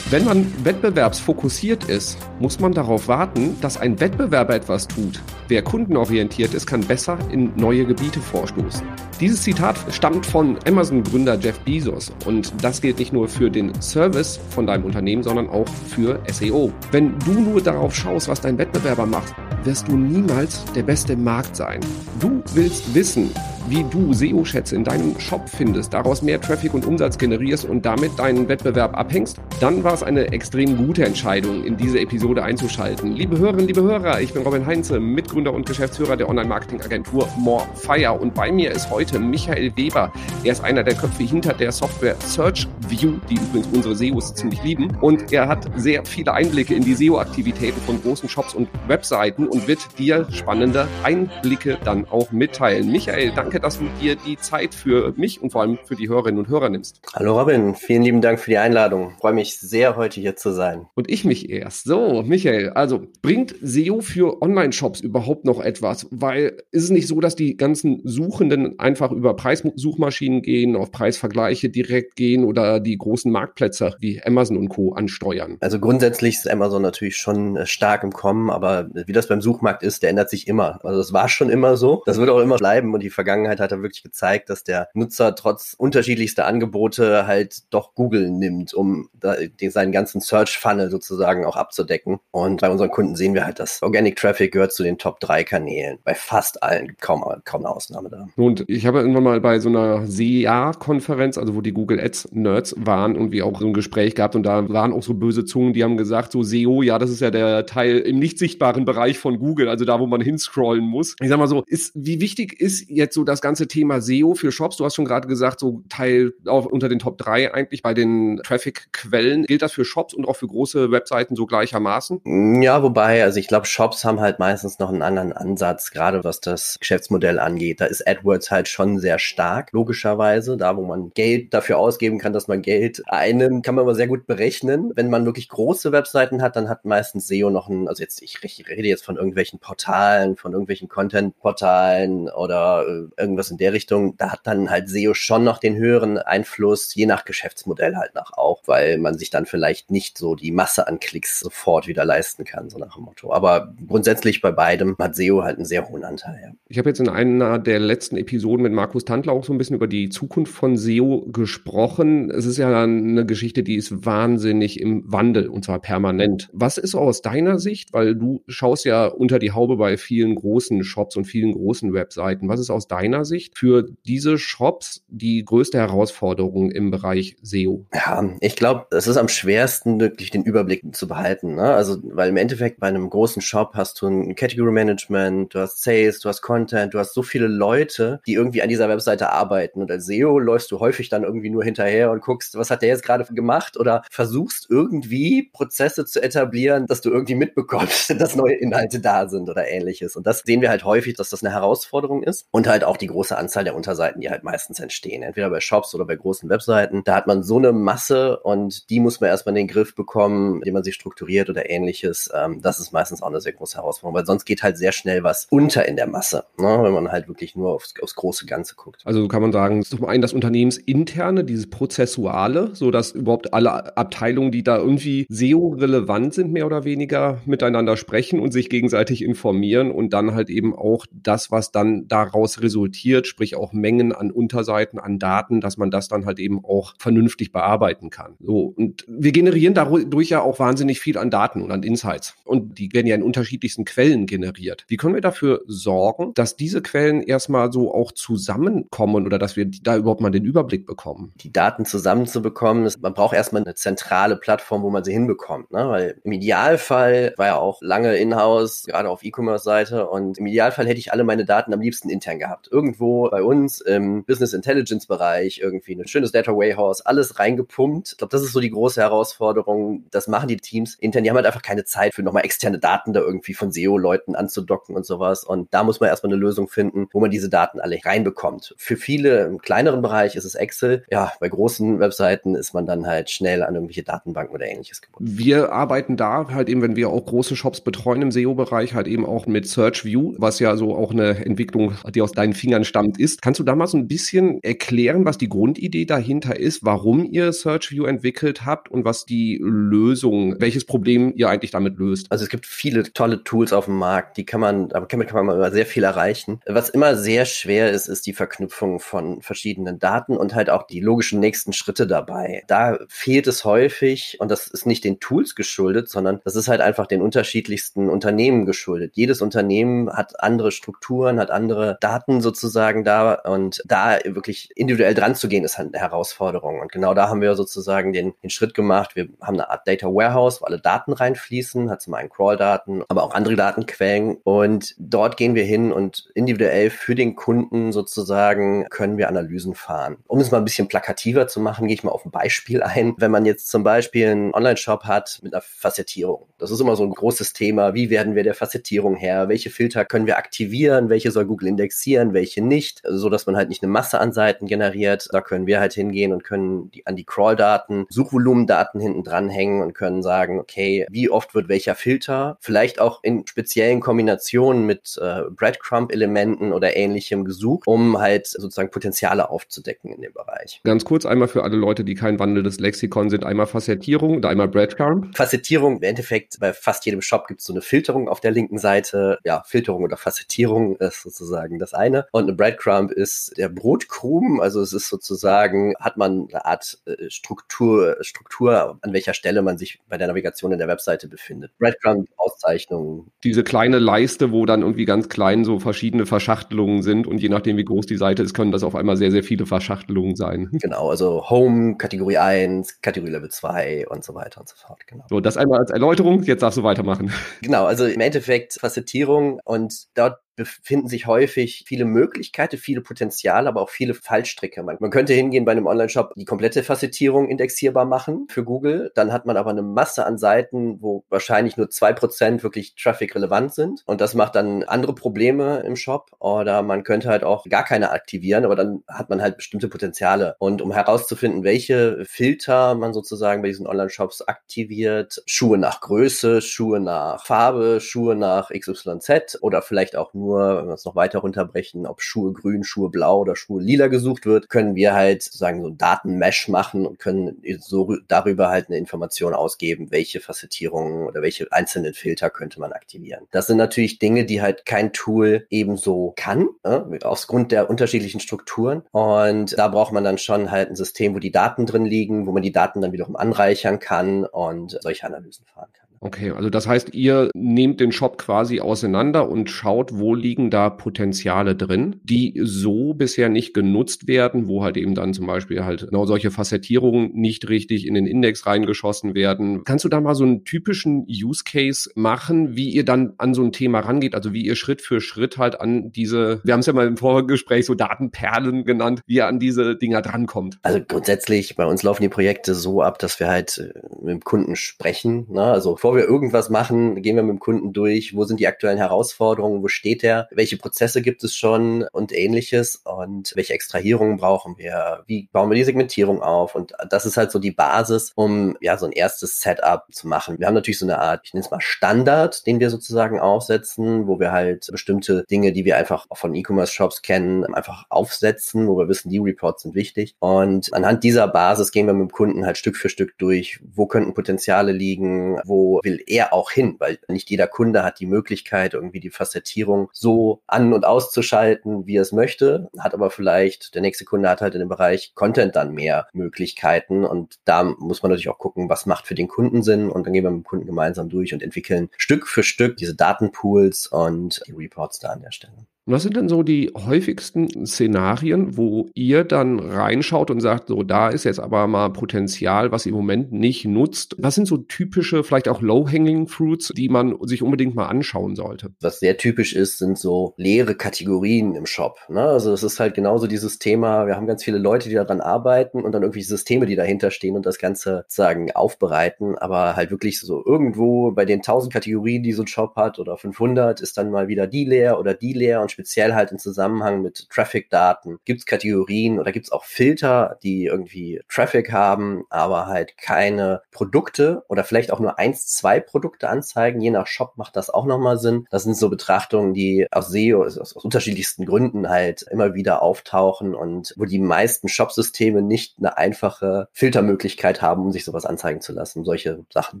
Wenn 0.10 0.24
man 0.24 0.64
wettbewerbsfokussiert 0.64 1.84
ist, 1.84 2.16
muss 2.40 2.58
man 2.58 2.72
darauf 2.72 3.08
warten, 3.08 3.60
dass 3.60 3.76
ein 3.76 4.00
Wettbewerber 4.00 4.54
etwas 4.54 4.88
tut. 4.88 5.20
Wer 5.48 5.62
kundenorientiert 5.62 6.52
ist, 6.52 6.66
kann 6.66 6.82
besser 6.82 7.16
in 7.32 7.52
neue 7.56 7.86
Gebiete 7.86 8.20
vorstoßen. 8.20 8.86
Dieses 9.18 9.42
Zitat 9.42 9.78
stammt 9.90 10.26
von 10.26 10.58
Amazon-Gründer 10.66 11.38
Jeff 11.40 11.58
Bezos 11.60 12.12
und 12.26 12.52
das 12.62 12.82
gilt 12.82 12.98
nicht 12.98 13.14
nur 13.14 13.28
für 13.28 13.50
den 13.50 13.72
Service 13.80 14.38
von 14.50 14.66
deinem 14.66 14.84
Unternehmen, 14.84 15.22
sondern 15.22 15.48
auch 15.48 15.66
für 15.86 16.20
SEO. 16.30 16.70
Wenn 16.90 17.18
du 17.20 17.32
nur 17.32 17.62
darauf 17.62 17.94
schaust, 17.94 18.28
was 18.28 18.42
dein 18.42 18.58
Wettbewerber 18.58 19.06
macht, 19.06 19.34
wirst 19.64 19.88
du 19.88 19.96
niemals 19.96 20.64
der 20.74 20.82
Beste 20.82 21.14
im 21.14 21.24
Markt 21.24 21.56
sein. 21.56 21.80
Du 22.20 22.42
willst 22.54 22.94
wissen, 22.94 23.30
wie 23.68 23.84
du 23.84 24.12
SEO-Schätze 24.12 24.76
in 24.76 24.84
deinem 24.84 25.18
Shop 25.18 25.48
findest, 25.48 25.92
daraus 25.92 26.22
mehr 26.22 26.40
Traffic 26.40 26.72
und 26.74 26.86
Umsatz 26.86 27.18
generierst 27.18 27.64
und 27.66 27.84
damit 27.84 28.18
deinen 28.18 28.48
Wettbewerb 28.48 28.96
abhängst, 28.96 29.38
dann 29.60 29.84
war 29.84 29.94
es 29.94 30.02
eine 30.02 30.32
extrem 30.32 30.76
gute 30.76 31.04
Entscheidung, 31.04 31.64
in 31.64 31.76
diese 31.76 32.00
Episode 32.00 32.42
einzuschalten. 32.42 33.14
Liebe 33.14 33.38
Hörerinnen, 33.38 33.66
liebe 33.66 33.82
Hörer, 33.82 34.20
ich 34.20 34.32
bin 34.32 34.42
Robin 34.42 34.64
Heinze, 34.64 35.00
Mitgründer 35.00 35.37
und 35.46 35.66
Geschäftsführer 35.66 36.16
der 36.16 36.28
Online-Marketing-Agentur 36.28 37.28
Morefire 37.36 38.12
und 38.12 38.34
bei 38.34 38.50
mir 38.50 38.70
ist 38.70 38.90
heute 38.90 39.18
Michael 39.18 39.76
Weber. 39.76 40.12
Er 40.44 40.52
ist 40.52 40.64
einer 40.64 40.82
der 40.82 40.94
Köpfe 40.94 41.24
hinter 41.24 41.52
der 41.52 41.72
Software 41.72 42.16
Search 42.20 42.66
View, 42.88 43.18
die 43.28 43.34
übrigens 43.34 43.66
unsere 43.74 43.94
SEOs 43.94 44.34
ziemlich 44.34 44.62
lieben 44.62 44.96
und 45.02 45.32
er 45.32 45.48
hat 45.48 45.68
sehr 45.76 46.04
viele 46.06 46.32
Einblicke 46.32 46.74
in 46.74 46.84
die 46.84 46.94
SEO-Aktivitäten 46.94 47.80
von 47.82 48.00
großen 48.00 48.28
Shops 48.28 48.54
und 48.54 48.68
Webseiten 48.86 49.46
und 49.46 49.68
wird 49.68 49.80
dir 49.98 50.26
spannende 50.30 50.88
Einblicke 51.02 51.76
dann 51.84 52.06
auch 52.06 52.32
mitteilen. 52.32 52.90
Michael, 52.90 53.32
danke 53.34 53.48
danke, 53.48 53.60
dass 53.60 53.78
du 53.78 53.86
dir 54.00 54.16
die 54.16 54.36
Zeit 54.36 54.74
für 54.74 55.14
mich 55.16 55.42
und 55.42 55.50
vor 55.50 55.62
allem 55.62 55.78
für 55.84 55.96
die 55.96 56.08
Hörerinnen 56.08 56.38
und 56.38 56.48
Hörer 56.48 56.68
nimmst. 56.68 57.00
Hallo 57.14 57.38
Robin, 57.38 57.74
vielen 57.74 58.02
lieben 58.02 58.20
Dank 58.20 58.40
für 58.40 58.50
die 58.50 58.58
Einladung. 58.58 59.12
Ich 59.14 59.20
freue 59.20 59.32
mich 59.32 59.58
sehr, 59.58 59.96
heute 59.96 60.20
hier 60.20 60.36
zu 60.36 60.52
sein. 60.52 60.86
Und 60.94 61.10
ich 61.10 61.24
mich 61.24 61.50
erst. 61.50 61.84
So, 61.84 62.22
Michael, 62.22 62.70
also 62.70 63.06
bringt 63.22 63.54
SEO 63.62 64.00
für 64.00 64.42
Online-Shops 64.42 65.00
überhaupt 65.00 65.27
noch 65.44 65.60
etwas? 65.60 66.06
Weil 66.10 66.62
ist 66.70 66.84
es 66.84 66.90
nicht 66.90 67.06
so, 67.06 67.20
dass 67.20 67.36
die 67.36 67.56
ganzen 67.56 68.00
Suchenden 68.04 68.78
einfach 68.78 69.12
über 69.12 69.34
Preissuchmaschinen 69.36 70.42
gehen, 70.42 70.76
auf 70.76 70.90
Preisvergleiche 70.90 71.68
direkt 71.68 72.16
gehen 72.16 72.44
oder 72.44 72.80
die 72.80 72.96
großen 72.96 73.30
Marktplätze 73.30 73.94
wie 74.00 74.22
Amazon 74.22 74.56
und 74.56 74.68
Co. 74.68 74.92
ansteuern? 74.92 75.56
Also 75.60 75.78
grundsätzlich 75.78 76.36
ist 76.36 76.50
Amazon 76.50 76.82
natürlich 76.82 77.16
schon 77.16 77.56
äh, 77.56 77.66
stark 77.66 78.02
im 78.02 78.12
Kommen, 78.12 78.50
aber 78.50 78.88
wie 78.92 79.12
das 79.12 79.28
beim 79.28 79.40
Suchmarkt 79.40 79.82
ist, 79.82 80.02
der 80.02 80.10
ändert 80.10 80.30
sich 80.30 80.48
immer. 80.48 80.80
Also 80.84 80.98
das 80.98 81.12
war 81.12 81.28
schon 81.28 81.50
immer 81.50 81.76
so. 81.76 82.02
Das 82.06 82.18
wird 82.18 82.30
auch 82.30 82.40
immer 82.40 82.56
bleiben 82.56 82.94
und 82.94 83.02
die 83.02 83.10
Vergangenheit 83.10 83.60
hat 83.60 83.72
er 83.72 83.82
wirklich 83.82 84.02
gezeigt, 84.02 84.50
dass 84.50 84.64
der 84.64 84.88
Nutzer 84.94 85.34
trotz 85.34 85.74
unterschiedlichster 85.76 86.46
Angebote 86.46 87.26
halt 87.26 87.72
doch 87.72 87.94
Google 87.94 88.30
nimmt, 88.30 88.74
um 88.74 89.08
da, 89.14 89.34
den, 89.34 89.70
seinen 89.70 89.92
ganzen 89.92 90.20
Search-Funnel 90.20 90.90
sozusagen 90.90 91.44
auch 91.44 91.56
abzudecken. 91.56 92.18
Und 92.30 92.60
bei 92.60 92.70
unseren 92.70 92.90
Kunden 92.90 93.16
sehen 93.16 93.34
wir 93.34 93.44
halt, 93.44 93.58
dass 93.58 93.82
Organic 93.82 94.16
Traffic 94.16 94.52
gehört 94.52 94.72
zu 94.72 94.82
den 94.82 94.98
Top 94.98 95.17
3 95.20 95.44
Kanälen. 95.44 95.98
Bei 96.04 96.14
fast 96.14 96.62
allen, 96.62 96.96
kaum, 97.00 97.24
kaum 97.44 97.64
eine 97.64 97.74
Ausnahme 97.74 98.08
da. 98.08 98.28
Und 98.36 98.64
ich 98.68 98.86
habe 98.86 99.00
irgendwann 99.00 99.22
mal 99.22 99.40
bei 99.40 99.58
so 99.58 99.68
einer 99.68 100.06
SEA-Konferenz, 100.06 101.38
also 101.38 101.54
wo 101.54 101.60
die 101.60 101.72
Google 101.72 102.00
Ads-Nerds 102.00 102.76
waren, 102.78 103.14
irgendwie 103.14 103.42
auch 103.42 103.58
so 103.58 103.66
ein 103.66 103.72
Gespräch 103.72 104.14
gehabt 104.14 104.36
und 104.36 104.44
da 104.44 104.68
waren 104.68 104.92
auch 104.92 105.02
so 105.02 105.14
böse 105.14 105.44
Zungen, 105.44 105.72
die 105.72 105.84
haben 105.84 105.96
gesagt, 105.96 106.32
so 106.32 106.42
SEO, 106.42 106.82
ja, 106.82 106.98
das 106.98 107.10
ist 107.10 107.20
ja 107.20 107.30
der 107.30 107.66
Teil 107.66 107.98
im 107.98 108.18
nicht 108.18 108.38
sichtbaren 108.38 108.84
Bereich 108.84 109.18
von 109.18 109.38
Google, 109.38 109.68
also 109.68 109.84
da, 109.84 110.00
wo 110.00 110.06
man 110.06 110.20
hinscrollen 110.20 110.84
muss. 110.84 111.16
Ich 111.20 111.28
sag 111.28 111.38
mal 111.38 111.48
so, 111.48 111.62
ist, 111.66 111.92
wie 111.94 112.20
wichtig 112.20 112.60
ist 112.60 112.88
jetzt 112.88 113.14
so 113.14 113.24
das 113.24 113.40
ganze 113.40 113.68
Thema 113.68 114.00
SEO 114.00 114.34
für 114.34 114.52
Shops, 114.52 114.76
du 114.76 114.84
hast 114.84 114.94
schon 114.94 115.04
gerade 115.04 115.28
gesagt, 115.28 115.60
so 115.60 115.82
Teil 115.88 116.32
auch 116.46 116.66
unter 116.66 116.88
den 116.88 116.98
Top 116.98 117.18
3 117.18 117.54
eigentlich 117.54 117.82
bei 117.82 117.94
den 117.94 118.40
Traffic-Quellen. 118.44 119.44
Gilt 119.44 119.62
das 119.62 119.72
für 119.72 119.84
Shops 119.84 120.14
und 120.14 120.26
auch 120.26 120.36
für 120.36 120.46
große 120.46 120.90
Webseiten 120.90 121.36
so 121.36 121.46
gleichermaßen? 121.46 122.62
Ja, 122.62 122.82
wobei, 122.82 123.22
also 123.22 123.38
ich 123.38 123.48
glaube, 123.48 123.66
Shops 123.66 124.04
haben 124.04 124.20
halt 124.20 124.38
meistens 124.38 124.78
noch 124.78 124.90
einen 124.90 125.02
anderen 125.08 125.32
Ansatz, 125.32 125.90
gerade 125.90 126.22
was 126.24 126.40
das 126.40 126.78
Geschäftsmodell 126.78 127.38
angeht. 127.38 127.80
Da 127.80 127.86
ist 127.86 128.06
AdWords 128.06 128.50
halt 128.50 128.68
schon 128.68 128.98
sehr 128.98 129.18
stark, 129.18 129.72
logischerweise. 129.72 130.56
Da, 130.56 130.76
wo 130.76 130.84
man 130.84 131.10
Geld 131.14 131.52
dafür 131.52 131.78
ausgeben 131.78 132.18
kann, 132.18 132.32
dass 132.32 132.48
man 132.48 132.62
Geld 132.62 133.02
einnimmt, 133.06 133.64
kann 133.64 133.74
man 133.74 133.82
aber 133.82 133.94
sehr 133.94 134.06
gut 134.06 134.26
berechnen. 134.26 134.92
Wenn 134.94 135.10
man 135.10 135.24
wirklich 135.24 135.48
große 135.48 135.92
Webseiten 135.92 136.42
hat, 136.42 136.56
dann 136.56 136.68
hat 136.68 136.84
meistens 136.84 137.26
SEO 137.26 137.50
noch 137.50 137.68
ein, 137.68 137.88
also 137.88 138.02
jetzt, 138.02 138.22
ich 138.22 138.42
rede 138.42 138.88
jetzt 138.88 139.04
von 139.04 139.16
irgendwelchen 139.16 139.58
Portalen, 139.58 140.36
von 140.36 140.52
irgendwelchen 140.52 140.88
Content-Portalen 140.88 142.28
oder 142.28 142.84
äh, 142.86 143.20
irgendwas 143.20 143.50
in 143.50 143.56
der 143.56 143.72
Richtung, 143.72 144.16
da 144.16 144.32
hat 144.32 144.40
dann 144.44 144.70
halt 144.70 144.88
SEO 144.88 145.14
schon 145.14 145.44
noch 145.44 145.58
den 145.58 145.76
höheren 145.76 146.18
Einfluss, 146.18 146.94
je 146.94 147.06
nach 147.06 147.24
Geschäftsmodell 147.24 147.96
halt 147.96 148.14
nach 148.14 148.32
auch, 148.32 148.62
weil 148.66 148.98
man 148.98 149.18
sich 149.18 149.30
dann 149.30 149.46
vielleicht 149.46 149.90
nicht 149.90 150.18
so 150.18 150.34
die 150.34 150.52
Masse 150.52 150.86
an 150.86 151.00
Klicks 151.00 151.40
sofort 151.40 151.86
wieder 151.86 152.04
leisten 152.04 152.44
kann, 152.44 152.70
so 152.70 152.78
nach 152.78 152.96
dem 152.96 153.04
Motto. 153.04 153.32
Aber 153.32 153.74
grundsätzlich 153.86 154.40
bei 154.40 154.52
beidem 154.52 154.96
hat 154.98 155.16
SEO 155.16 155.42
halt 155.42 155.56
einen 155.56 155.64
sehr 155.64 155.88
hohen 155.88 156.04
Anteil. 156.04 156.40
Ja. 156.42 156.52
Ich 156.68 156.78
habe 156.78 156.88
jetzt 156.88 157.00
in 157.00 157.08
einer 157.08 157.58
der 157.58 157.78
letzten 157.78 158.16
Episoden 158.16 158.62
mit 158.62 158.72
Markus 158.72 159.04
Tandler 159.04 159.32
auch 159.32 159.44
so 159.44 159.52
ein 159.52 159.58
bisschen 159.58 159.76
über 159.76 159.86
die 159.86 160.08
Zukunft 160.08 160.52
von 160.52 160.76
SEO 160.76 161.26
gesprochen. 161.30 162.30
Es 162.30 162.46
ist 162.46 162.58
ja 162.58 162.82
eine 162.82 163.24
Geschichte, 163.26 163.62
die 163.62 163.76
ist 163.76 164.04
wahnsinnig 164.04 164.80
im 164.80 165.04
Wandel 165.06 165.48
und 165.48 165.64
zwar 165.64 165.80
permanent. 165.80 166.48
Was 166.52 166.78
ist 166.78 166.94
aus 166.94 167.22
deiner 167.22 167.58
Sicht, 167.58 167.92
weil 167.92 168.14
du 168.14 168.42
schaust 168.48 168.84
ja 168.84 169.06
unter 169.06 169.38
die 169.38 169.52
Haube 169.52 169.76
bei 169.76 169.96
vielen 169.96 170.34
großen 170.34 170.82
Shops 170.84 171.16
und 171.16 171.24
vielen 171.24 171.52
großen 171.52 171.92
Webseiten. 171.92 172.48
Was 172.48 172.60
ist 172.60 172.70
aus 172.70 172.88
deiner 172.88 173.24
Sicht 173.24 173.58
für 173.58 173.86
diese 174.06 174.38
Shops 174.38 175.04
die 175.08 175.44
größte 175.44 175.78
Herausforderung 175.78 176.70
im 176.70 176.90
Bereich 176.90 177.36
SEO? 177.42 177.86
Ja, 177.94 178.28
ich 178.40 178.56
glaube, 178.56 178.86
es 178.90 179.06
ist 179.06 179.16
am 179.16 179.28
schwersten, 179.28 180.00
wirklich 180.00 180.30
den 180.30 180.42
Überblick 180.42 180.94
zu 180.94 181.08
behalten. 181.08 181.56
Ne? 181.56 181.62
Also, 181.62 181.98
weil 182.02 182.30
im 182.30 182.36
Endeffekt 182.36 182.80
bei 182.80 182.88
einem 182.88 183.08
großen 183.08 183.42
Shop 183.42 183.72
hast 183.74 184.00
du 184.00 184.06
ein 184.06 184.34
Category 184.34 184.72
Management, 184.78 185.54
du 185.54 185.58
hast 185.58 185.82
Sales, 185.82 186.20
du 186.20 186.28
hast 186.28 186.40
Content, 186.40 186.94
du 186.94 187.00
hast 187.00 187.12
so 187.12 187.24
viele 187.24 187.48
Leute, 187.48 188.20
die 188.26 188.34
irgendwie 188.34 188.62
an 188.62 188.68
dieser 188.68 188.88
Webseite 188.88 189.30
arbeiten. 189.30 189.80
Und 189.80 189.90
als 189.90 190.06
SEO 190.06 190.38
läufst 190.38 190.70
du 190.70 190.78
häufig 190.78 191.08
dann 191.08 191.24
irgendwie 191.24 191.50
nur 191.50 191.64
hinterher 191.64 192.12
und 192.12 192.22
guckst, 192.22 192.56
was 192.56 192.70
hat 192.70 192.82
der 192.82 192.90
jetzt 192.90 193.04
gerade 193.04 193.24
gemacht 193.24 193.76
oder 193.76 194.02
versuchst 194.10 194.66
irgendwie 194.70 195.50
Prozesse 195.52 196.04
zu 196.04 196.22
etablieren, 196.22 196.86
dass 196.86 197.00
du 197.00 197.10
irgendwie 197.10 197.34
mitbekommst, 197.34 198.10
dass 198.20 198.36
neue 198.36 198.54
Inhalte 198.54 199.00
da 199.00 199.28
sind 199.28 199.50
oder 199.50 199.68
ähnliches. 199.68 200.14
Und 200.14 200.26
das 200.26 200.40
sehen 200.44 200.60
wir 200.60 200.70
halt 200.70 200.84
häufig, 200.84 201.14
dass 201.16 201.30
das 201.30 201.42
eine 201.42 201.52
Herausforderung 201.52 202.22
ist 202.22 202.46
und 202.52 202.68
halt 202.68 202.84
auch 202.84 202.96
die 202.96 203.08
große 203.08 203.36
Anzahl 203.36 203.64
der 203.64 203.74
Unterseiten, 203.74 204.20
die 204.20 204.30
halt 204.30 204.44
meistens 204.44 204.78
entstehen, 204.78 205.24
entweder 205.24 205.50
bei 205.50 205.60
Shops 205.60 205.92
oder 205.94 206.04
bei 206.04 206.14
großen 206.14 206.48
Webseiten. 206.48 207.02
Da 207.04 207.16
hat 207.16 207.26
man 207.26 207.42
so 207.42 207.58
eine 207.58 207.72
Masse 207.72 208.38
und 208.38 208.90
die 208.90 209.00
muss 209.00 209.20
man 209.20 209.30
erstmal 209.30 209.56
in 209.56 209.66
den 209.66 209.74
Griff 209.74 209.96
bekommen, 209.96 210.60
wie 210.64 210.70
man 210.70 210.84
sich 210.84 210.94
strukturiert 210.94 211.50
oder 211.50 211.68
ähnliches. 211.68 212.30
Ähm, 212.32 212.62
das 212.62 212.78
ist 212.78 212.92
meistens 212.92 213.22
auch 213.22 213.28
eine 213.28 213.40
sehr 213.40 213.54
große 213.54 213.76
Herausforderung, 213.76 214.14
weil 214.14 214.26
sonst 214.26 214.44
geht 214.44 214.62
halt 214.62 214.67
sehr 214.76 214.92
schnell 214.92 215.24
was 215.24 215.46
unter 215.50 215.88
in 215.88 215.96
der 215.96 216.06
Masse, 216.06 216.44
ne? 216.58 216.78
wenn 216.82 216.92
man 216.92 217.10
halt 217.10 217.28
wirklich 217.28 217.56
nur 217.56 217.72
aufs, 217.72 217.94
aufs 218.02 218.14
große 218.14 218.46
Ganze 218.46 218.74
guckt. 218.74 219.02
Also 219.04 219.26
kann 219.28 219.42
man 219.42 219.52
sagen, 219.52 219.82
zum 219.82 220.04
einen 220.04 220.22
das 220.22 220.32
Unternehmensinterne, 220.32 221.44
dieses 221.44 221.70
Prozessuale, 221.70 222.70
so 222.74 222.88
überhaupt 222.88 223.54
alle 223.54 223.96
Abteilungen, 223.96 224.52
die 224.52 224.62
da 224.62 224.76
irgendwie 224.76 225.26
SEO-relevant 225.28 226.34
sind, 226.34 226.52
mehr 226.52 226.66
oder 226.66 226.84
weniger 226.84 227.40
miteinander 227.46 227.96
sprechen 227.96 228.40
und 228.40 228.52
sich 228.52 228.68
gegenseitig 228.68 229.22
informieren 229.22 229.90
und 229.90 230.12
dann 230.12 230.34
halt 230.34 230.50
eben 230.50 230.74
auch 230.74 231.06
das, 231.12 231.50
was 231.50 231.70
dann 231.70 232.08
daraus 232.08 232.60
resultiert, 232.62 233.26
sprich 233.26 233.56
auch 233.56 233.72
Mengen 233.72 234.12
an 234.12 234.30
Unterseiten, 234.30 234.98
an 234.98 235.18
Daten, 235.18 235.60
dass 235.60 235.76
man 235.76 235.90
das 235.90 236.08
dann 236.08 236.26
halt 236.26 236.38
eben 236.38 236.64
auch 236.64 236.94
vernünftig 236.98 237.52
bearbeiten 237.52 238.10
kann. 238.10 238.34
So. 238.40 238.72
Und 238.76 239.04
wir 239.08 239.32
generieren 239.32 239.74
dadurch 239.74 240.28
ja 240.28 240.40
auch 240.40 240.58
wahnsinnig 240.58 241.00
viel 241.00 241.18
an 241.18 241.30
Daten 241.30 241.62
und 241.62 241.70
an 241.70 241.82
Insights. 241.82 242.34
Und 242.44 242.78
die 242.78 242.92
werden 242.92 243.06
ja 243.06 243.14
in 243.14 243.22
unterschiedlichsten 243.22 243.84
Quellen 243.84 244.26
generiert. 244.26 244.57
Wie 244.88 244.96
können 244.96 245.14
wir 245.14 245.20
dafür 245.20 245.62
sorgen, 245.66 246.32
dass 246.34 246.56
diese 246.56 246.82
Quellen 246.82 247.22
erstmal 247.22 247.72
so 247.72 247.94
auch 247.94 248.12
zusammenkommen 248.12 249.26
oder 249.26 249.38
dass 249.38 249.56
wir 249.56 249.66
da 249.82 249.96
überhaupt 249.96 250.20
mal 250.20 250.30
den 250.30 250.44
Überblick 250.44 250.86
bekommen? 250.86 251.32
Die 251.36 251.52
Daten 251.52 251.84
zusammenzubekommen, 251.84 252.86
ist, 252.86 253.00
man 253.00 253.14
braucht 253.14 253.34
erstmal 253.34 253.62
eine 253.62 253.74
zentrale 253.74 254.36
Plattform, 254.36 254.82
wo 254.82 254.90
man 254.90 255.04
sie 255.04 255.12
hinbekommt. 255.12 255.70
Ne? 255.70 255.88
Weil 255.88 256.20
im 256.24 256.32
Idealfall 256.32 257.34
war 257.36 257.46
ja 257.46 257.56
auch 257.56 257.80
lange 257.82 258.16
in-house, 258.16 258.84
gerade 258.86 259.08
auf 259.08 259.24
E-Commerce-Seite 259.24 260.08
und 260.08 260.38
im 260.38 260.46
Idealfall 260.46 260.86
hätte 260.86 260.98
ich 260.98 261.12
alle 261.12 261.24
meine 261.24 261.44
Daten 261.44 261.72
am 261.72 261.80
liebsten 261.80 262.10
intern 262.10 262.38
gehabt 262.38 262.68
irgendwo 262.70 263.28
bei 263.30 263.42
uns 263.42 263.80
im 263.80 264.24
Business 264.24 264.52
Intelligence 264.52 265.06
Bereich 265.06 265.58
irgendwie 265.58 265.94
ein 265.94 266.06
schönes 266.06 266.32
Data 266.32 266.52
Warehouse, 266.52 267.00
alles 267.00 267.38
reingepumpt. 267.38 268.12
Ich 268.12 268.18
glaube, 268.18 268.30
das 268.30 268.42
ist 268.42 268.52
so 268.52 268.60
die 268.60 268.70
große 268.70 269.00
Herausforderung. 269.00 270.04
Das 270.10 270.28
machen 270.28 270.48
die 270.48 270.56
Teams 270.56 270.94
intern. 270.94 271.24
Die 271.24 271.30
haben 271.30 271.36
halt 271.36 271.46
einfach 271.46 271.62
keine 271.62 271.84
Zeit 271.84 272.14
für 272.14 272.22
nochmal 272.22 272.44
externe 272.44 272.78
Daten 272.78 273.12
da 273.12 273.20
irgendwie 273.20 273.54
von 273.54 273.72
SEO-Leuten 273.72 274.34
anzudocken 274.48 274.96
und 274.96 275.04
sowas. 275.04 275.44
Und 275.44 275.72
da 275.72 275.84
muss 275.84 276.00
man 276.00 276.08
erstmal 276.08 276.32
eine 276.32 276.40
Lösung 276.40 276.68
finden, 276.68 277.08
wo 277.12 277.20
man 277.20 277.30
diese 277.30 277.50
Daten 277.50 277.80
alle 277.80 277.98
reinbekommt. 278.02 278.74
Für 278.78 278.96
viele 278.96 279.44
im 279.44 279.58
kleineren 279.58 280.00
Bereich 280.02 280.36
ist 280.36 280.44
es 280.44 280.54
Excel. 280.54 281.04
Ja, 281.10 281.32
bei 281.40 281.48
großen 281.48 282.00
Webseiten 282.00 282.54
ist 282.54 282.72
man 282.72 282.86
dann 282.86 283.06
halt 283.06 283.30
schnell 283.30 283.62
an 283.62 283.74
irgendwelche 283.74 284.02
Datenbanken 284.02 284.54
oder 284.54 284.66
ähnliches 284.66 285.02
gebunden. 285.02 285.38
Wir 285.38 285.72
arbeiten 285.72 286.16
da 286.16 286.48
halt 286.48 286.68
eben, 286.68 286.82
wenn 286.82 286.96
wir 286.96 287.10
auch 287.10 287.26
große 287.26 287.56
Shops 287.56 287.82
betreuen 287.82 288.22
im 288.22 288.30
SEO-Bereich, 288.30 288.94
halt 288.94 289.06
eben 289.06 289.26
auch 289.26 289.46
mit 289.46 289.68
Search 289.68 290.04
View, 290.04 290.34
was 290.38 290.58
ja 290.58 290.76
so 290.76 290.96
auch 290.96 291.10
eine 291.10 291.44
Entwicklung, 291.44 291.94
die 292.14 292.22
aus 292.22 292.32
deinen 292.32 292.54
Fingern 292.54 292.84
stammt, 292.84 293.20
ist. 293.20 293.42
Kannst 293.42 293.60
du 293.60 293.64
da 293.64 293.74
mal 293.74 293.86
so 293.86 293.98
ein 293.98 294.08
bisschen 294.08 294.62
erklären, 294.62 295.24
was 295.24 295.38
die 295.38 295.48
Grundidee 295.48 296.06
dahinter 296.06 296.58
ist, 296.58 296.84
warum 296.84 297.24
ihr 297.24 297.52
Search 297.52 297.90
View 297.90 298.06
entwickelt 298.06 298.64
habt 298.64 298.90
und 298.90 299.04
was 299.04 299.26
die 299.26 299.60
Lösung, 299.62 300.60
welches 300.60 300.84
Problem 300.84 301.32
ihr 301.36 301.48
eigentlich 301.48 301.72
damit 301.72 301.98
löst? 301.98 302.30
Also 302.30 302.44
es 302.44 302.50
gibt 302.50 302.66
viele 302.66 303.12
tolle 303.12 303.44
Tools 303.44 303.72
auf 303.72 303.86
dem 303.86 303.96
Markt, 303.96 304.37
die 304.38 304.46
kann 304.46 304.60
man, 304.60 304.88
damit 304.88 305.28
kann 305.28 305.44
man 305.44 305.56
immer 305.56 305.70
sehr 305.72 305.84
viel 305.84 306.04
erreichen. 306.04 306.60
Was 306.64 306.88
immer 306.88 307.16
sehr 307.16 307.44
schwer 307.44 307.90
ist, 307.90 308.06
ist 308.06 308.24
die 308.26 308.32
Verknüpfung 308.32 309.00
von 309.00 309.42
verschiedenen 309.42 309.98
Daten 309.98 310.36
und 310.36 310.54
halt 310.54 310.70
auch 310.70 310.86
die 310.86 311.00
logischen 311.00 311.40
nächsten 311.40 311.72
Schritte 311.72 312.06
dabei. 312.06 312.62
Da 312.68 312.98
fehlt 313.08 313.48
es 313.48 313.64
häufig 313.64 314.36
und 314.38 314.50
das 314.50 314.68
ist 314.68 314.86
nicht 314.86 315.02
den 315.02 315.18
Tools 315.18 315.56
geschuldet, 315.56 316.08
sondern 316.08 316.40
das 316.44 316.54
ist 316.54 316.68
halt 316.68 316.80
einfach 316.80 317.08
den 317.08 317.20
unterschiedlichsten 317.20 318.08
Unternehmen 318.08 318.64
geschuldet. 318.64 319.12
Jedes 319.16 319.42
Unternehmen 319.42 320.08
hat 320.08 320.40
andere 320.40 320.70
Strukturen, 320.70 321.40
hat 321.40 321.50
andere 321.50 321.98
Daten 322.00 322.40
sozusagen 322.40 323.02
da 323.02 323.34
und 323.34 323.82
da 323.86 324.18
wirklich 324.24 324.70
individuell 324.76 325.14
dran 325.14 325.34
zu 325.34 325.48
gehen, 325.48 325.64
ist 325.64 325.78
halt 325.78 325.92
eine 325.92 326.00
Herausforderung. 326.00 326.80
Und 326.80 326.92
genau 326.92 327.12
da 327.12 327.28
haben 327.28 327.40
wir 327.40 327.56
sozusagen 327.56 328.12
den, 328.12 328.34
den 328.44 328.50
Schritt 328.50 328.74
gemacht. 328.74 329.16
Wir 329.16 329.28
haben 329.42 329.54
eine 329.54 329.68
Art 329.68 329.88
Data 329.88 330.06
Warehouse, 330.06 330.60
wo 330.60 330.66
alle 330.66 330.78
Daten 330.78 331.12
reinfließen, 331.12 331.90
hat 331.90 332.02
zum 332.02 332.14
einen 332.14 332.30
Crawl-Daten, 332.30 333.02
aber 333.08 333.24
auch 333.24 333.34
andere 333.34 333.56
Datenquellen. 333.56 334.27
Und 334.36 334.94
dort 334.98 335.36
gehen 335.36 335.54
wir 335.54 335.64
hin 335.64 335.92
und 335.92 336.28
individuell 336.34 336.90
für 336.90 337.14
den 337.14 337.36
Kunden 337.36 337.92
sozusagen 337.92 338.86
können 338.90 339.18
wir 339.18 339.28
Analysen 339.28 339.74
fahren. 339.74 340.18
Um 340.26 340.40
es 340.40 340.50
mal 340.50 340.58
ein 340.58 340.64
bisschen 340.64 340.88
plakativer 340.88 341.48
zu 341.48 341.60
machen, 341.60 341.86
gehe 341.86 341.94
ich 341.94 342.04
mal 342.04 342.10
auf 342.10 342.24
ein 342.24 342.30
Beispiel 342.30 342.82
ein. 342.82 343.14
Wenn 343.16 343.30
man 343.30 343.44
jetzt 343.44 343.68
zum 343.68 343.84
Beispiel 343.84 344.28
einen 344.28 344.54
Online-Shop 344.54 345.04
hat 345.04 345.40
mit 345.42 345.54
einer 345.54 345.62
Facettierung. 345.62 346.46
Das 346.58 346.70
ist 346.70 346.80
immer 346.80 346.96
so 346.96 347.04
ein 347.04 347.10
großes 347.10 347.52
Thema. 347.52 347.94
Wie 347.94 348.10
werden 348.10 348.34
wir 348.34 348.42
der 348.42 348.54
Facettierung 348.54 349.16
her? 349.16 349.48
Welche 349.48 349.70
Filter 349.70 350.04
können 350.04 350.26
wir 350.26 350.38
aktivieren? 350.38 351.08
Welche 351.08 351.30
soll 351.30 351.46
Google 351.46 351.68
indexieren? 351.68 352.32
Welche 352.32 352.62
nicht? 352.62 353.02
So 353.04 353.28
dass 353.28 353.46
man 353.46 353.56
halt 353.56 353.68
nicht 353.68 353.82
eine 353.82 353.92
Masse 353.92 354.18
an 354.20 354.32
Seiten 354.32 354.66
generiert. 354.66 355.28
Da 355.32 355.40
können 355.40 355.66
wir 355.66 355.80
halt 355.80 355.94
hingehen 355.94 356.32
und 356.32 356.44
können 356.44 356.90
die, 356.90 357.06
an 357.06 357.16
die 357.16 357.24
Crawl-Daten, 357.24 358.06
Suchvolumendaten 358.08 359.00
hinten 359.00 359.22
dranhängen 359.22 359.82
und 359.82 359.94
können 359.94 360.22
sagen, 360.22 360.58
okay, 360.58 361.06
wie 361.10 361.30
oft 361.30 361.54
wird 361.54 361.68
welcher 361.68 361.94
Filter, 361.94 362.56
vielleicht 362.60 363.00
auch 363.00 363.22
in 363.22 363.46
speziellen 363.46 364.00
Kombinationen 364.00 364.17
mit 364.24 365.18
äh, 365.20 365.42
Breadcrumb-Elementen 365.50 366.72
oder 366.72 366.96
ähnlichem 366.96 367.44
gesucht, 367.44 367.86
um 367.86 368.18
halt 368.18 368.46
sozusagen 368.46 368.90
Potenziale 368.90 369.50
aufzudecken 369.50 370.12
in 370.12 370.22
dem 370.22 370.32
Bereich. 370.32 370.80
Ganz 370.84 371.04
kurz 371.04 371.26
einmal 371.26 371.48
für 371.48 371.62
alle 371.64 371.76
Leute, 371.76 372.04
die 372.04 372.14
kein 372.14 372.38
wandelndes 372.38 372.80
Lexikon 372.80 373.30
sind, 373.30 373.44
einmal 373.44 373.66
Facettierung 373.66 374.36
und 374.36 374.46
einmal 374.46 374.68
Breadcrumb. 374.68 375.36
Facettierung, 375.36 375.98
im 375.98 376.02
Endeffekt 376.02 376.58
bei 376.60 376.72
fast 376.72 377.06
jedem 377.06 377.22
Shop 377.22 377.46
gibt 377.46 377.60
es 377.60 377.66
so 377.66 377.72
eine 377.72 377.82
Filterung 377.82 378.28
auf 378.28 378.40
der 378.40 378.50
linken 378.50 378.78
Seite. 378.78 379.38
Ja, 379.44 379.62
Filterung 379.66 380.02
oder 380.02 380.16
Facettierung 380.16 380.96
ist 380.96 381.22
sozusagen 381.22 381.78
das 381.78 381.94
eine. 381.94 382.26
Und 382.32 382.44
eine 382.44 382.52
Breadcrumb 382.52 383.12
ist 383.12 383.56
der 383.56 383.68
Brotkrumen, 383.68 384.60
also 384.60 384.80
es 384.80 384.92
ist 384.92 385.08
sozusagen, 385.08 385.94
hat 386.00 386.16
man 386.16 386.48
eine 386.50 386.64
Art 386.64 386.98
äh, 387.06 387.30
Struktur, 387.30 388.16
Struktur, 388.20 388.98
an 389.00 389.12
welcher 389.12 389.34
Stelle 389.34 389.62
man 389.62 389.78
sich 389.78 390.00
bei 390.08 390.16
der 390.16 390.28
Navigation 390.28 390.72
in 390.72 390.78
der 390.78 390.88
Webseite 390.88 391.28
befindet. 391.28 391.72
Breadcrumb, 391.78 392.28
Auszeichnungen. 392.36 393.30
Diese 393.44 393.62
kleine 393.62 393.98
Leiste, 394.08 394.52
wo 394.52 394.64
dann 394.64 394.80
irgendwie 394.80 395.04
ganz 395.04 395.28
klein 395.28 395.64
so 395.64 395.78
verschiedene 395.78 396.24
Verschachtelungen 396.24 397.02
sind 397.02 397.26
und 397.26 397.42
je 397.42 397.50
nachdem, 397.50 397.76
wie 397.76 397.84
groß 397.84 398.06
die 398.06 398.16
Seite 398.16 398.42
ist, 398.42 398.54
können 398.54 398.72
das 398.72 398.82
auf 398.82 398.94
einmal 398.94 399.18
sehr, 399.18 399.30
sehr 399.30 399.44
viele 399.44 399.66
Verschachtelungen 399.66 400.34
sein. 400.34 400.70
Genau, 400.88 401.10
also 401.10 401.50
Home, 401.50 401.96
Kategorie 401.98 402.38
1, 402.38 403.02
Kategorie 403.02 403.32
Level 403.32 403.50
2 403.50 404.06
und 404.08 404.24
so 404.24 404.34
weiter 404.34 404.60
und 404.60 404.68
so 404.68 404.76
fort. 404.76 405.00
Genau. 405.06 405.24
So, 405.28 405.40
das 405.40 405.58
einmal 405.58 405.80
als 405.80 405.90
Erläuterung, 405.90 406.42
jetzt 406.44 406.62
darfst 406.62 406.78
du 406.78 406.82
weitermachen. 406.82 407.30
Genau, 407.60 407.84
also 407.84 408.06
im 408.06 408.20
Endeffekt 408.20 408.74
Facettierung 408.80 409.60
und 409.64 410.06
dort 410.14 410.38
befinden 410.58 411.08
sich 411.08 411.26
häufig 411.26 411.84
viele 411.86 412.04
Möglichkeiten, 412.04 412.76
viele 412.76 413.00
Potenziale, 413.00 413.68
aber 413.68 413.80
auch 413.80 413.90
viele 413.90 414.12
Fallstricke. 414.12 414.82
Man, 414.82 414.96
man 415.00 415.10
könnte 415.10 415.32
hingehen 415.32 415.64
bei 415.64 415.72
einem 415.72 415.86
Online-Shop 415.86 416.32
die 416.36 416.44
komplette 416.44 416.82
Facettierung 416.82 417.48
indexierbar 417.48 418.04
machen 418.04 418.46
für 418.50 418.64
Google. 418.64 419.12
Dann 419.14 419.32
hat 419.32 419.46
man 419.46 419.56
aber 419.56 419.70
eine 419.70 419.82
Masse 419.82 420.26
an 420.26 420.36
Seiten, 420.36 421.00
wo 421.00 421.24
wahrscheinlich 421.28 421.76
nur 421.76 421.88
zwei 421.90 422.12
Prozent 422.12 422.62
wirklich 422.62 422.94
Traffic 422.96 423.34
relevant 423.34 423.72
sind. 423.72 424.02
Und 424.06 424.20
das 424.20 424.34
macht 424.34 424.56
dann 424.56 424.82
andere 424.82 425.14
Probleme 425.14 425.80
im 425.86 425.94
Shop. 425.94 426.30
Oder 426.40 426.82
man 426.82 427.04
könnte 427.04 427.28
halt 427.28 427.44
auch 427.44 427.64
gar 427.66 427.84
keine 427.84 428.10
aktivieren, 428.10 428.64
aber 428.64 428.74
dann 428.74 429.04
hat 429.06 429.30
man 429.30 429.40
halt 429.40 429.56
bestimmte 429.56 429.88
Potenziale. 429.88 430.56
Und 430.58 430.82
um 430.82 430.92
herauszufinden, 430.92 431.62
welche 431.62 432.24
Filter 432.24 432.96
man 432.96 433.14
sozusagen 433.14 433.62
bei 433.62 433.68
diesen 433.68 433.86
Online-Shops 433.86 434.42
aktiviert, 434.42 435.42
Schuhe 435.46 435.78
nach 435.78 436.00
Größe, 436.00 436.60
Schuhe 436.60 436.98
nach 436.98 437.46
Farbe, 437.46 438.00
Schuhe 438.00 438.34
nach 438.34 438.70
XYZ 438.70 439.58
oder 439.60 439.82
vielleicht 439.82 440.16
auch 440.16 440.34
nur 440.34 440.47
nur, 440.48 440.78
wenn 440.78 440.86
wir 440.86 440.94
es 440.94 441.04
noch 441.04 441.14
weiter 441.14 441.40
runterbrechen, 441.40 442.06
ob 442.06 442.22
Schuhe 442.22 442.52
grün, 442.52 442.84
Schuhe 442.84 443.10
blau 443.10 443.40
oder 443.40 443.56
Schuhe 443.56 443.82
lila 443.82 444.06
gesucht 444.08 444.46
wird, 444.46 444.68
können 444.68 444.94
wir 444.94 445.14
halt 445.14 445.42
sozusagen 445.42 445.82
so 445.82 445.88
ein 445.88 445.98
Datenmesh 445.98 446.68
machen 446.68 447.06
und 447.06 447.18
können 447.18 447.62
so 447.80 448.16
darüber 448.28 448.68
halt 448.68 448.88
eine 448.88 448.98
Information 448.98 449.54
ausgeben, 449.54 450.10
welche 450.10 450.40
Facettierungen 450.40 451.26
oder 451.26 451.42
welche 451.42 451.70
einzelnen 451.72 452.14
Filter 452.14 452.50
könnte 452.50 452.80
man 452.80 452.92
aktivieren. 452.92 453.46
Das 453.50 453.66
sind 453.66 453.76
natürlich 453.76 454.18
Dinge, 454.18 454.44
die 454.44 454.62
halt 454.62 454.86
kein 454.86 455.12
Tool 455.12 455.66
ebenso 455.70 456.32
kann, 456.36 456.68
ne, 456.84 457.18
aus 457.22 457.46
Grund 457.46 457.72
der 457.72 457.90
unterschiedlichen 457.90 458.40
Strukturen. 458.40 459.02
Und 459.10 459.78
da 459.78 459.88
braucht 459.88 460.12
man 460.12 460.24
dann 460.24 460.38
schon 460.38 460.70
halt 460.70 460.88
ein 460.90 460.96
System, 460.96 461.34
wo 461.34 461.38
die 461.38 461.52
Daten 461.52 461.86
drin 461.86 462.04
liegen, 462.04 462.46
wo 462.46 462.52
man 462.52 462.62
die 462.62 462.72
Daten 462.72 463.00
dann 463.00 463.12
wiederum 463.12 463.36
anreichern 463.36 463.98
kann 463.98 464.44
und 464.44 464.98
solche 465.02 465.26
Analysen 465.26 465.66
fahren 465.66 465.90
kann. 465.92 465.97
Okay, 466.20 466.50
also 466.50 466.70
das 466.70 466.86
heißt, 466.86 467.14
ihr 467.14 467.50
nehmt 467.54 468.00
den 468.00 468.12
Shop 468.12 468.38
quasi 468.38 468.80
auseinander 468.80 469.48
und 469.48 469.70
schaut, 469.70 470.10
wo 470.14 470.34
liegen 470.34 470.70
da 470.70 470.90
Potenziale 470.90 471.76
drin, 471.76 472.16
die 472.24 472.60
so 472.62 473.14
bisher 473.14 473.48
nicht 473.48 473.74
genutzt 473.74 474.26
werden, 474.26 474.66
wo 474.66 474.82
halt 474.82 474.96
eben 474.96 475.14
dann 475.14 475.32
zum 475.32 475.46
Beispiel 475.46 475.84
halt 475.84 476.08
genau 476.08 476.26
solche 476.26 476.50
Facettierungen 476.50 477.32
nicht 477.34 477.68
richtig 477.68 478.06
in 478.06 478.14
den 478.14 478.26
Index 478.26 478.66
reingeschossen 478.66 479.34
werden. 479.34 479.84
Kannst 479.84 480.04
du 480.04 480.08
da 480.08 480.20
mal 480.20 480.34
so 480.34 480.44
einen 480.44 480.64
typischen 480.64 481.26
Use 481.28 481.62
Case 481.64 482.10
machen, 482.14 482.76
wie 482.76 482.90
ihr 482.90 483.04
dann 483.04 483.34
an 483.38 483.54
so 483.54 483.62
ein 483.62 483.72
Thema 483.72 484.00
rangeht, 484.00 484.34
also 484.34 484.52
wie 484.52 484.64
ihr 484.64 484.76
Schritt 484.76 485.02
für 485.02 485.20
Schritt 485.20 485.58
halt 485.58 485.80
an 485.80 486.10
diese, 486.10 486.60
wir 486.64 486.72
haben 486.72 486.80
es 486.80 486.86
ja 486.86 486.92
mal 486.92 487.06
im 487.06 487.16
Vorgespräch 487.16 487.86
so 487.86 487.94
Datenperlen 487.94 488.84
genannt, 488.84 489.20
wie 489.26 489.36
ihr 489.36 489.46
an 489.46 489.58
diese 489.60 489.96
Dinger 489.96 490.22
drankommt? 490.22 490.78
Also 490.82 491.00
grundsätzlich, 491.06 491.76
bei 491.76 491.86
uns 491.86 492.02
laufen 492.02 492.22
die 492.22 492.28
Projekte 492.28 492.74
so 492.74 493.02
ab, 493.02 493.18
dass 493.18 493.38
wir 493.38 493.48
halt 493.48 493.78
äh, 493.78 493.98
mit 494.20 494.30
dem 494.30 494.40
Kunden 494.40 494.76
sprechen, 494.76 495.46
ne? 495.50 495.62
also 495.62 495.96
bevor 496.08 496.16
wir 496.16 496.26
irgendwas 496.26 496.70
machen, 496.70 497.20
gehen 497.20 497.36
wir 497.36 497.42
mit 497.42 497.56
dem 497.56 497.58
Kunden 497.58 497.92
durch, 497.92 498.34
wo 498.34 498.44
sind 498.44 498.60
die 498.60 498.66
aktuellen 498.66 498.96
Herausforderungen, 498.96 499.82
wo 499.82 499.88
steht 499.88 500.24
er, 500.24 500.48
welche 500.50 500.78
Prozesse 500.78 501.20
gibt 501.20 501.44
es 501.44 501.54
schon? 501.54 502.06
Und 502.12 502.32
ähnliches. 502.32 503.02
Und 503.04 503.52
welche 503.56 503.74
Extrahierungen 503.74 504.38
brauchen 504.38 504.78
wir, 504.78 505.22
wie 505.26 505.50
bauen 505.52 505.68
wir 505.68 505.74
die 505.74 505.84
Segmentierung 505.84 506.40
auf? 506.40 506.74
Und 506.74 506.94
das 507.10 507.26
ist 507.26 507.36
halt 507.36 507.52
so 507.52 507.58
die 507.58 507.72
Basis, 507.72 508.32
um 508.36 508.74
ja 508.80 508.96
so 508.96 509.04
ein 509.04 509.12
erstes 509.12 509.60
Setup 509.60 510.06
zu 510.10 510.28
machen. 510.28 510.58
Wir 510.58 510.66
haben 510.66 510.72
natürlich 510.72 510.98
so 510.98 511.04
eine 511.04 511.18
Art, 511.18 511.42
ich 511.44 511.52
nenne 511.52 511.66
es 511.66 511.70
mal 511.70 511.82
Standard, 511.82 512.66
den 512.66 512.80
wir 512.80 512.88
sozusagen 512.88 513.38
aufsetzen, 513.38 514.26
wo 514.26 514.40
wir 514.40 514.50
halt 514.50 514.88
bestimmte 514.90 515.44
Dinge, 515.50 515.72
die 515.72 515.84
wir 515.84 515.98
einfach 515.98 516.26
von 516.32 516.54
E-Commerce-Shops 516.54 517.20
kennen, 517.20 517.66
einfach 517.74 518.06
aufsetzen, 518.08 518.88
wo 518.88 518.96
wir 518.96 519.08
wissen, 519.08 519.28
die 519.28 519.40
Reports 519.40 519.82
sind 519.82 519.94
wichtig. 519.94 520.36
Und 520.38 520.90
anhand 520.94 521.22
dieser 521.22 521.48
Basis 521.48 521.92
gehen 521.92 522.06
wir 522.06 522.14
mit 522.14 522.30
dem 522.30 522.32
Kunden 522.32 522.64
halt 522.64 522.78
Stück 522.78 522.96
für 522.96 523.10
Stück 523.10 523.36
durch, 523.36 523.80
wo 523.94 524.06
könnten 524.06 524.32
Potenziale 524.32 524.92
liegen, 524.92 525.60
wo 525.66 525.97
will 526.02 526.22
er 526.26 526.52
auch 526.52 526.70
hin, 526.70 526.96
weil 526.98 527.18
nicht 527.28 527.50
jeder 527.50 527.66
Kunde 527.66 528.04
hat 528.04 528.20
die 528.20 528.26
Möglichkeit, 528.26 528.94
irgendwie 528.94 529.20
die 529.20 529.30
Facettierung 529.30 530.10
so 530.12 530.62
an- 530.66 530.92
und 530.92 531.04
auszuschalten, 531.04 532.06
wie 532.06 532.16
er 532.16 532.22
es 532.22 532.32
möchte, 532.32 532.88
hat 532.98 533.14
aber 533.14 533.30
vielleicht, 533.30 533.94
der 533.94 534.02
nächste 534.02 534.24
Kunde 534.24 534.48
hat 534.48 534.60
halt 534.60 534.74
in 534.74 534.80
dem 534.80 534.88
Bereich 534.88 535.34
Content 535.34 535.76
dann 535.76 535.92
mehr 535.92 536.28
Möglichkeiten 536.32 537.24
und 537.24 537.56
da 537.64 537.84
muss 537.84 538.22
man 538.22 538.30
natürlich 538.30 538.48
auch 538.48 538.58
gucken, 538.58 538.88
was 538.88 539.06
macht 539.06 539.26
für 539.26 539.34
den 539.34 539.48
Kunden 539.48 539.82
Sinn 539.82 540.10
und 540.10 540.26
dann 540.26 540.32
gehen 540.32 540.44
wir 540.44 540.50
mit 540.50 540.64
dem 540.64 540.68
Kunden 540.68 540.86
gemeinsam 540.86 541.28
durch 541.28 541.52
und 541.52 541.62
entwickeln 541.62 542.08
Stück 542.16 542.46
für 542.46 542.62
Stück 542.62 542.96
diese 542.96 543.14
Datenpools 543.14 544.06
und 544.08 544.62
die 544.66 544.72
Reports 544.72 545.18
da 545.18 545.28
an 545.28 545.42
der 545.42 545.52
Stelle. 545.52 545.86
Und 546.08 546.14
was 546.14 546.22
sind 546.22 546.36
denn 546.36 546.48
so 546.48 546.62
die 546.62 546.90
häufigsten 546.96 547.84
Szenarien, 547.84 548.78
wo 548.78 549.10
ihr 549.12 549.44
dann 549.44 549.78
reinschaut 549.78 550.50
und 550.50 550.60
sagt, 550.60 550.88
so 550.88 551.02
da 551.02 551.28
ist 551.28 551.44
jetzt 551.44 551.60
aber 551.60 551.86
mal 551.86 552.08
Potenzial, 552.08 552.90
was 552.90 553.04
ihr 553.04 553.10
im 553.10 553.18
Moment 553.18 553.52
nicht 553.52 553.84
nutzt? 553.84 554.34
Was 554.38 554.54
sind 554.54 554.66
so 554.66 554.78
typische, 554.78 555.44
vielleicht 555.44 555.68
auch 555.68 555.82
low-hanging 555.82 556.48
fruits, 556.48 556.94
die 556.96 557.10
man 557.10 557.36
sich 557.42 557.62
unbedingt 557.62 557.94
mal 557.94 558.06
anschauen 558.06 558.56
sollte? 558.56 558.88
Was 559.02 559.20
sehr 559.20 559.36
typisch 559.36 559.74
ist, 559.74 559.98
sind 559.98 560.16
so 560.16 560.54
leere 560.56 560.94
Kategorien 560.94 561.74
im 561.74 561.84
Shop. 561.84 562.16
Ne? 562.30 562.40
Also 562.40 562.72
es 562.72 562.82
ist 562.82 563.00
halt 563.00 563.12
genauso 563.12 563.46
dieses 563.46 563.78
Thema, 563.78 564.26
wir 564.26 564.34
haben 564.34 564.46
ganz 564.46 564.64
viele 564.64 564.78
Leute, 564.78 565.10
die 565.10 565.14
daran 565.14 565.42
arbeiten 565.42 566.02
und 566.02 566.12
dann 566.12 566.22
irgendwie 566.22 566.40
Systeme, 566.40 566.86
die 566.86 566.96
dahinter 566.96 567.30
stehen 567.30 567.54
und 567.54 567.66
das 567.66 567.78
Ganze 567.78 568.24
sagen 568.28 568.72
aufbereiten, 568.72 569.58
aber 569.58 569.94
halt 569.94 570.10
wirklich 570.10 570.40
so 570.40 570.64
irgendwo 570.64 571.32
bei 571.32 571.44
den 571.44 571.58
1000 571.58 571.92
Kategorien, 571.92 572.42
die 572.42 572.52
so 572.54 572.62
ein 572.62 572.66
Shop 572.66 572.96
hat 572.96 573.18
oder 573.18 573.36
500, 573.36 574.00
ist 574.00 574.16
dann 574.16 574.30
mal 574.30 574.48
wieder 574.48 574.66
die 574.66 574.86
leer 574.86 575.20
oder 575.20 575.34
die 575.34 575.52
leer 575.52 575.82
und 575.82 575.97
speziell 575.98 576.34
halt 576.34 576.52
im 576.52 576.58
Zusammenhang 576.58 577.22
mit 577.22 577.48
Traffic-Daten 577.50 578.38
gibt 578.44 578.60
es 578.60 578.66
Kategorien 578.66 579.40
oder 579.40 579.50
gibt 579.50 579.66
es 579.66 579.72
auch 579.72 579.82
Filter, 579.82 580.56
die 580.62 580.84
irgendwie 580.84 581.40
Traffic 581.48 581.90
haben, 581.92 582.44
aber 582.50 582.86
halt 582.86 583.18
keine 583.18 583.82
Produkte 583.90 584.62
oder 584.68 584.84
vielleicht 584.84 585.10
auch 585.10 585.18
nur 585.18 585.40
eins, 585.40 585.66
zwei 585.66 585.98
Produkte 585.98 586.48
anzeigen. 586.48 587.00
Je 587.00 587.10
nach 587.10 587.26
Shop 587.26 587.54
macht 587.56 587.74
das 587.74 587.90
auch 587.90 588.06
nochmal 588.06 588.38
Sinn. 588.38 588.66
Das 588.70 588.84
sind 588.84 588.96
so 588.96 589.08
Betrachtungen, 589.10 589.74
die 589.74 590.06
aus 590.12 590.28
SEO, 590.28 590.62
aus, 590.62 590.78
aus 590.78 590.92
unterschiedlichsten 590.92 591.66
Gründen 591.66 592.08
halt 592.08 592.42
immer 592.42 592.74
wieder 592.74 593.02
auftauchen 593.02 593.74
und 593.74 594.14
wo 594.16 594.24
die 594.24 594.38
meisten 594.38 594.86
Shopsysteme 594.86 595.62
nicht 595.62 595.96
eine 595.98 596.16
einfache 596.16 596.86
Filtermöglichkeit 596.92 597.82
haben, 597.82 598.04
um 598.04 598.12
sich 598.12 598.24
sowas 598.24 598.46
anzeigen 598.46 598.80
zu 598.80 598.92
lassen. 598.92 599.24
Solche 599.24 599.64
Sachen 599.72 600.00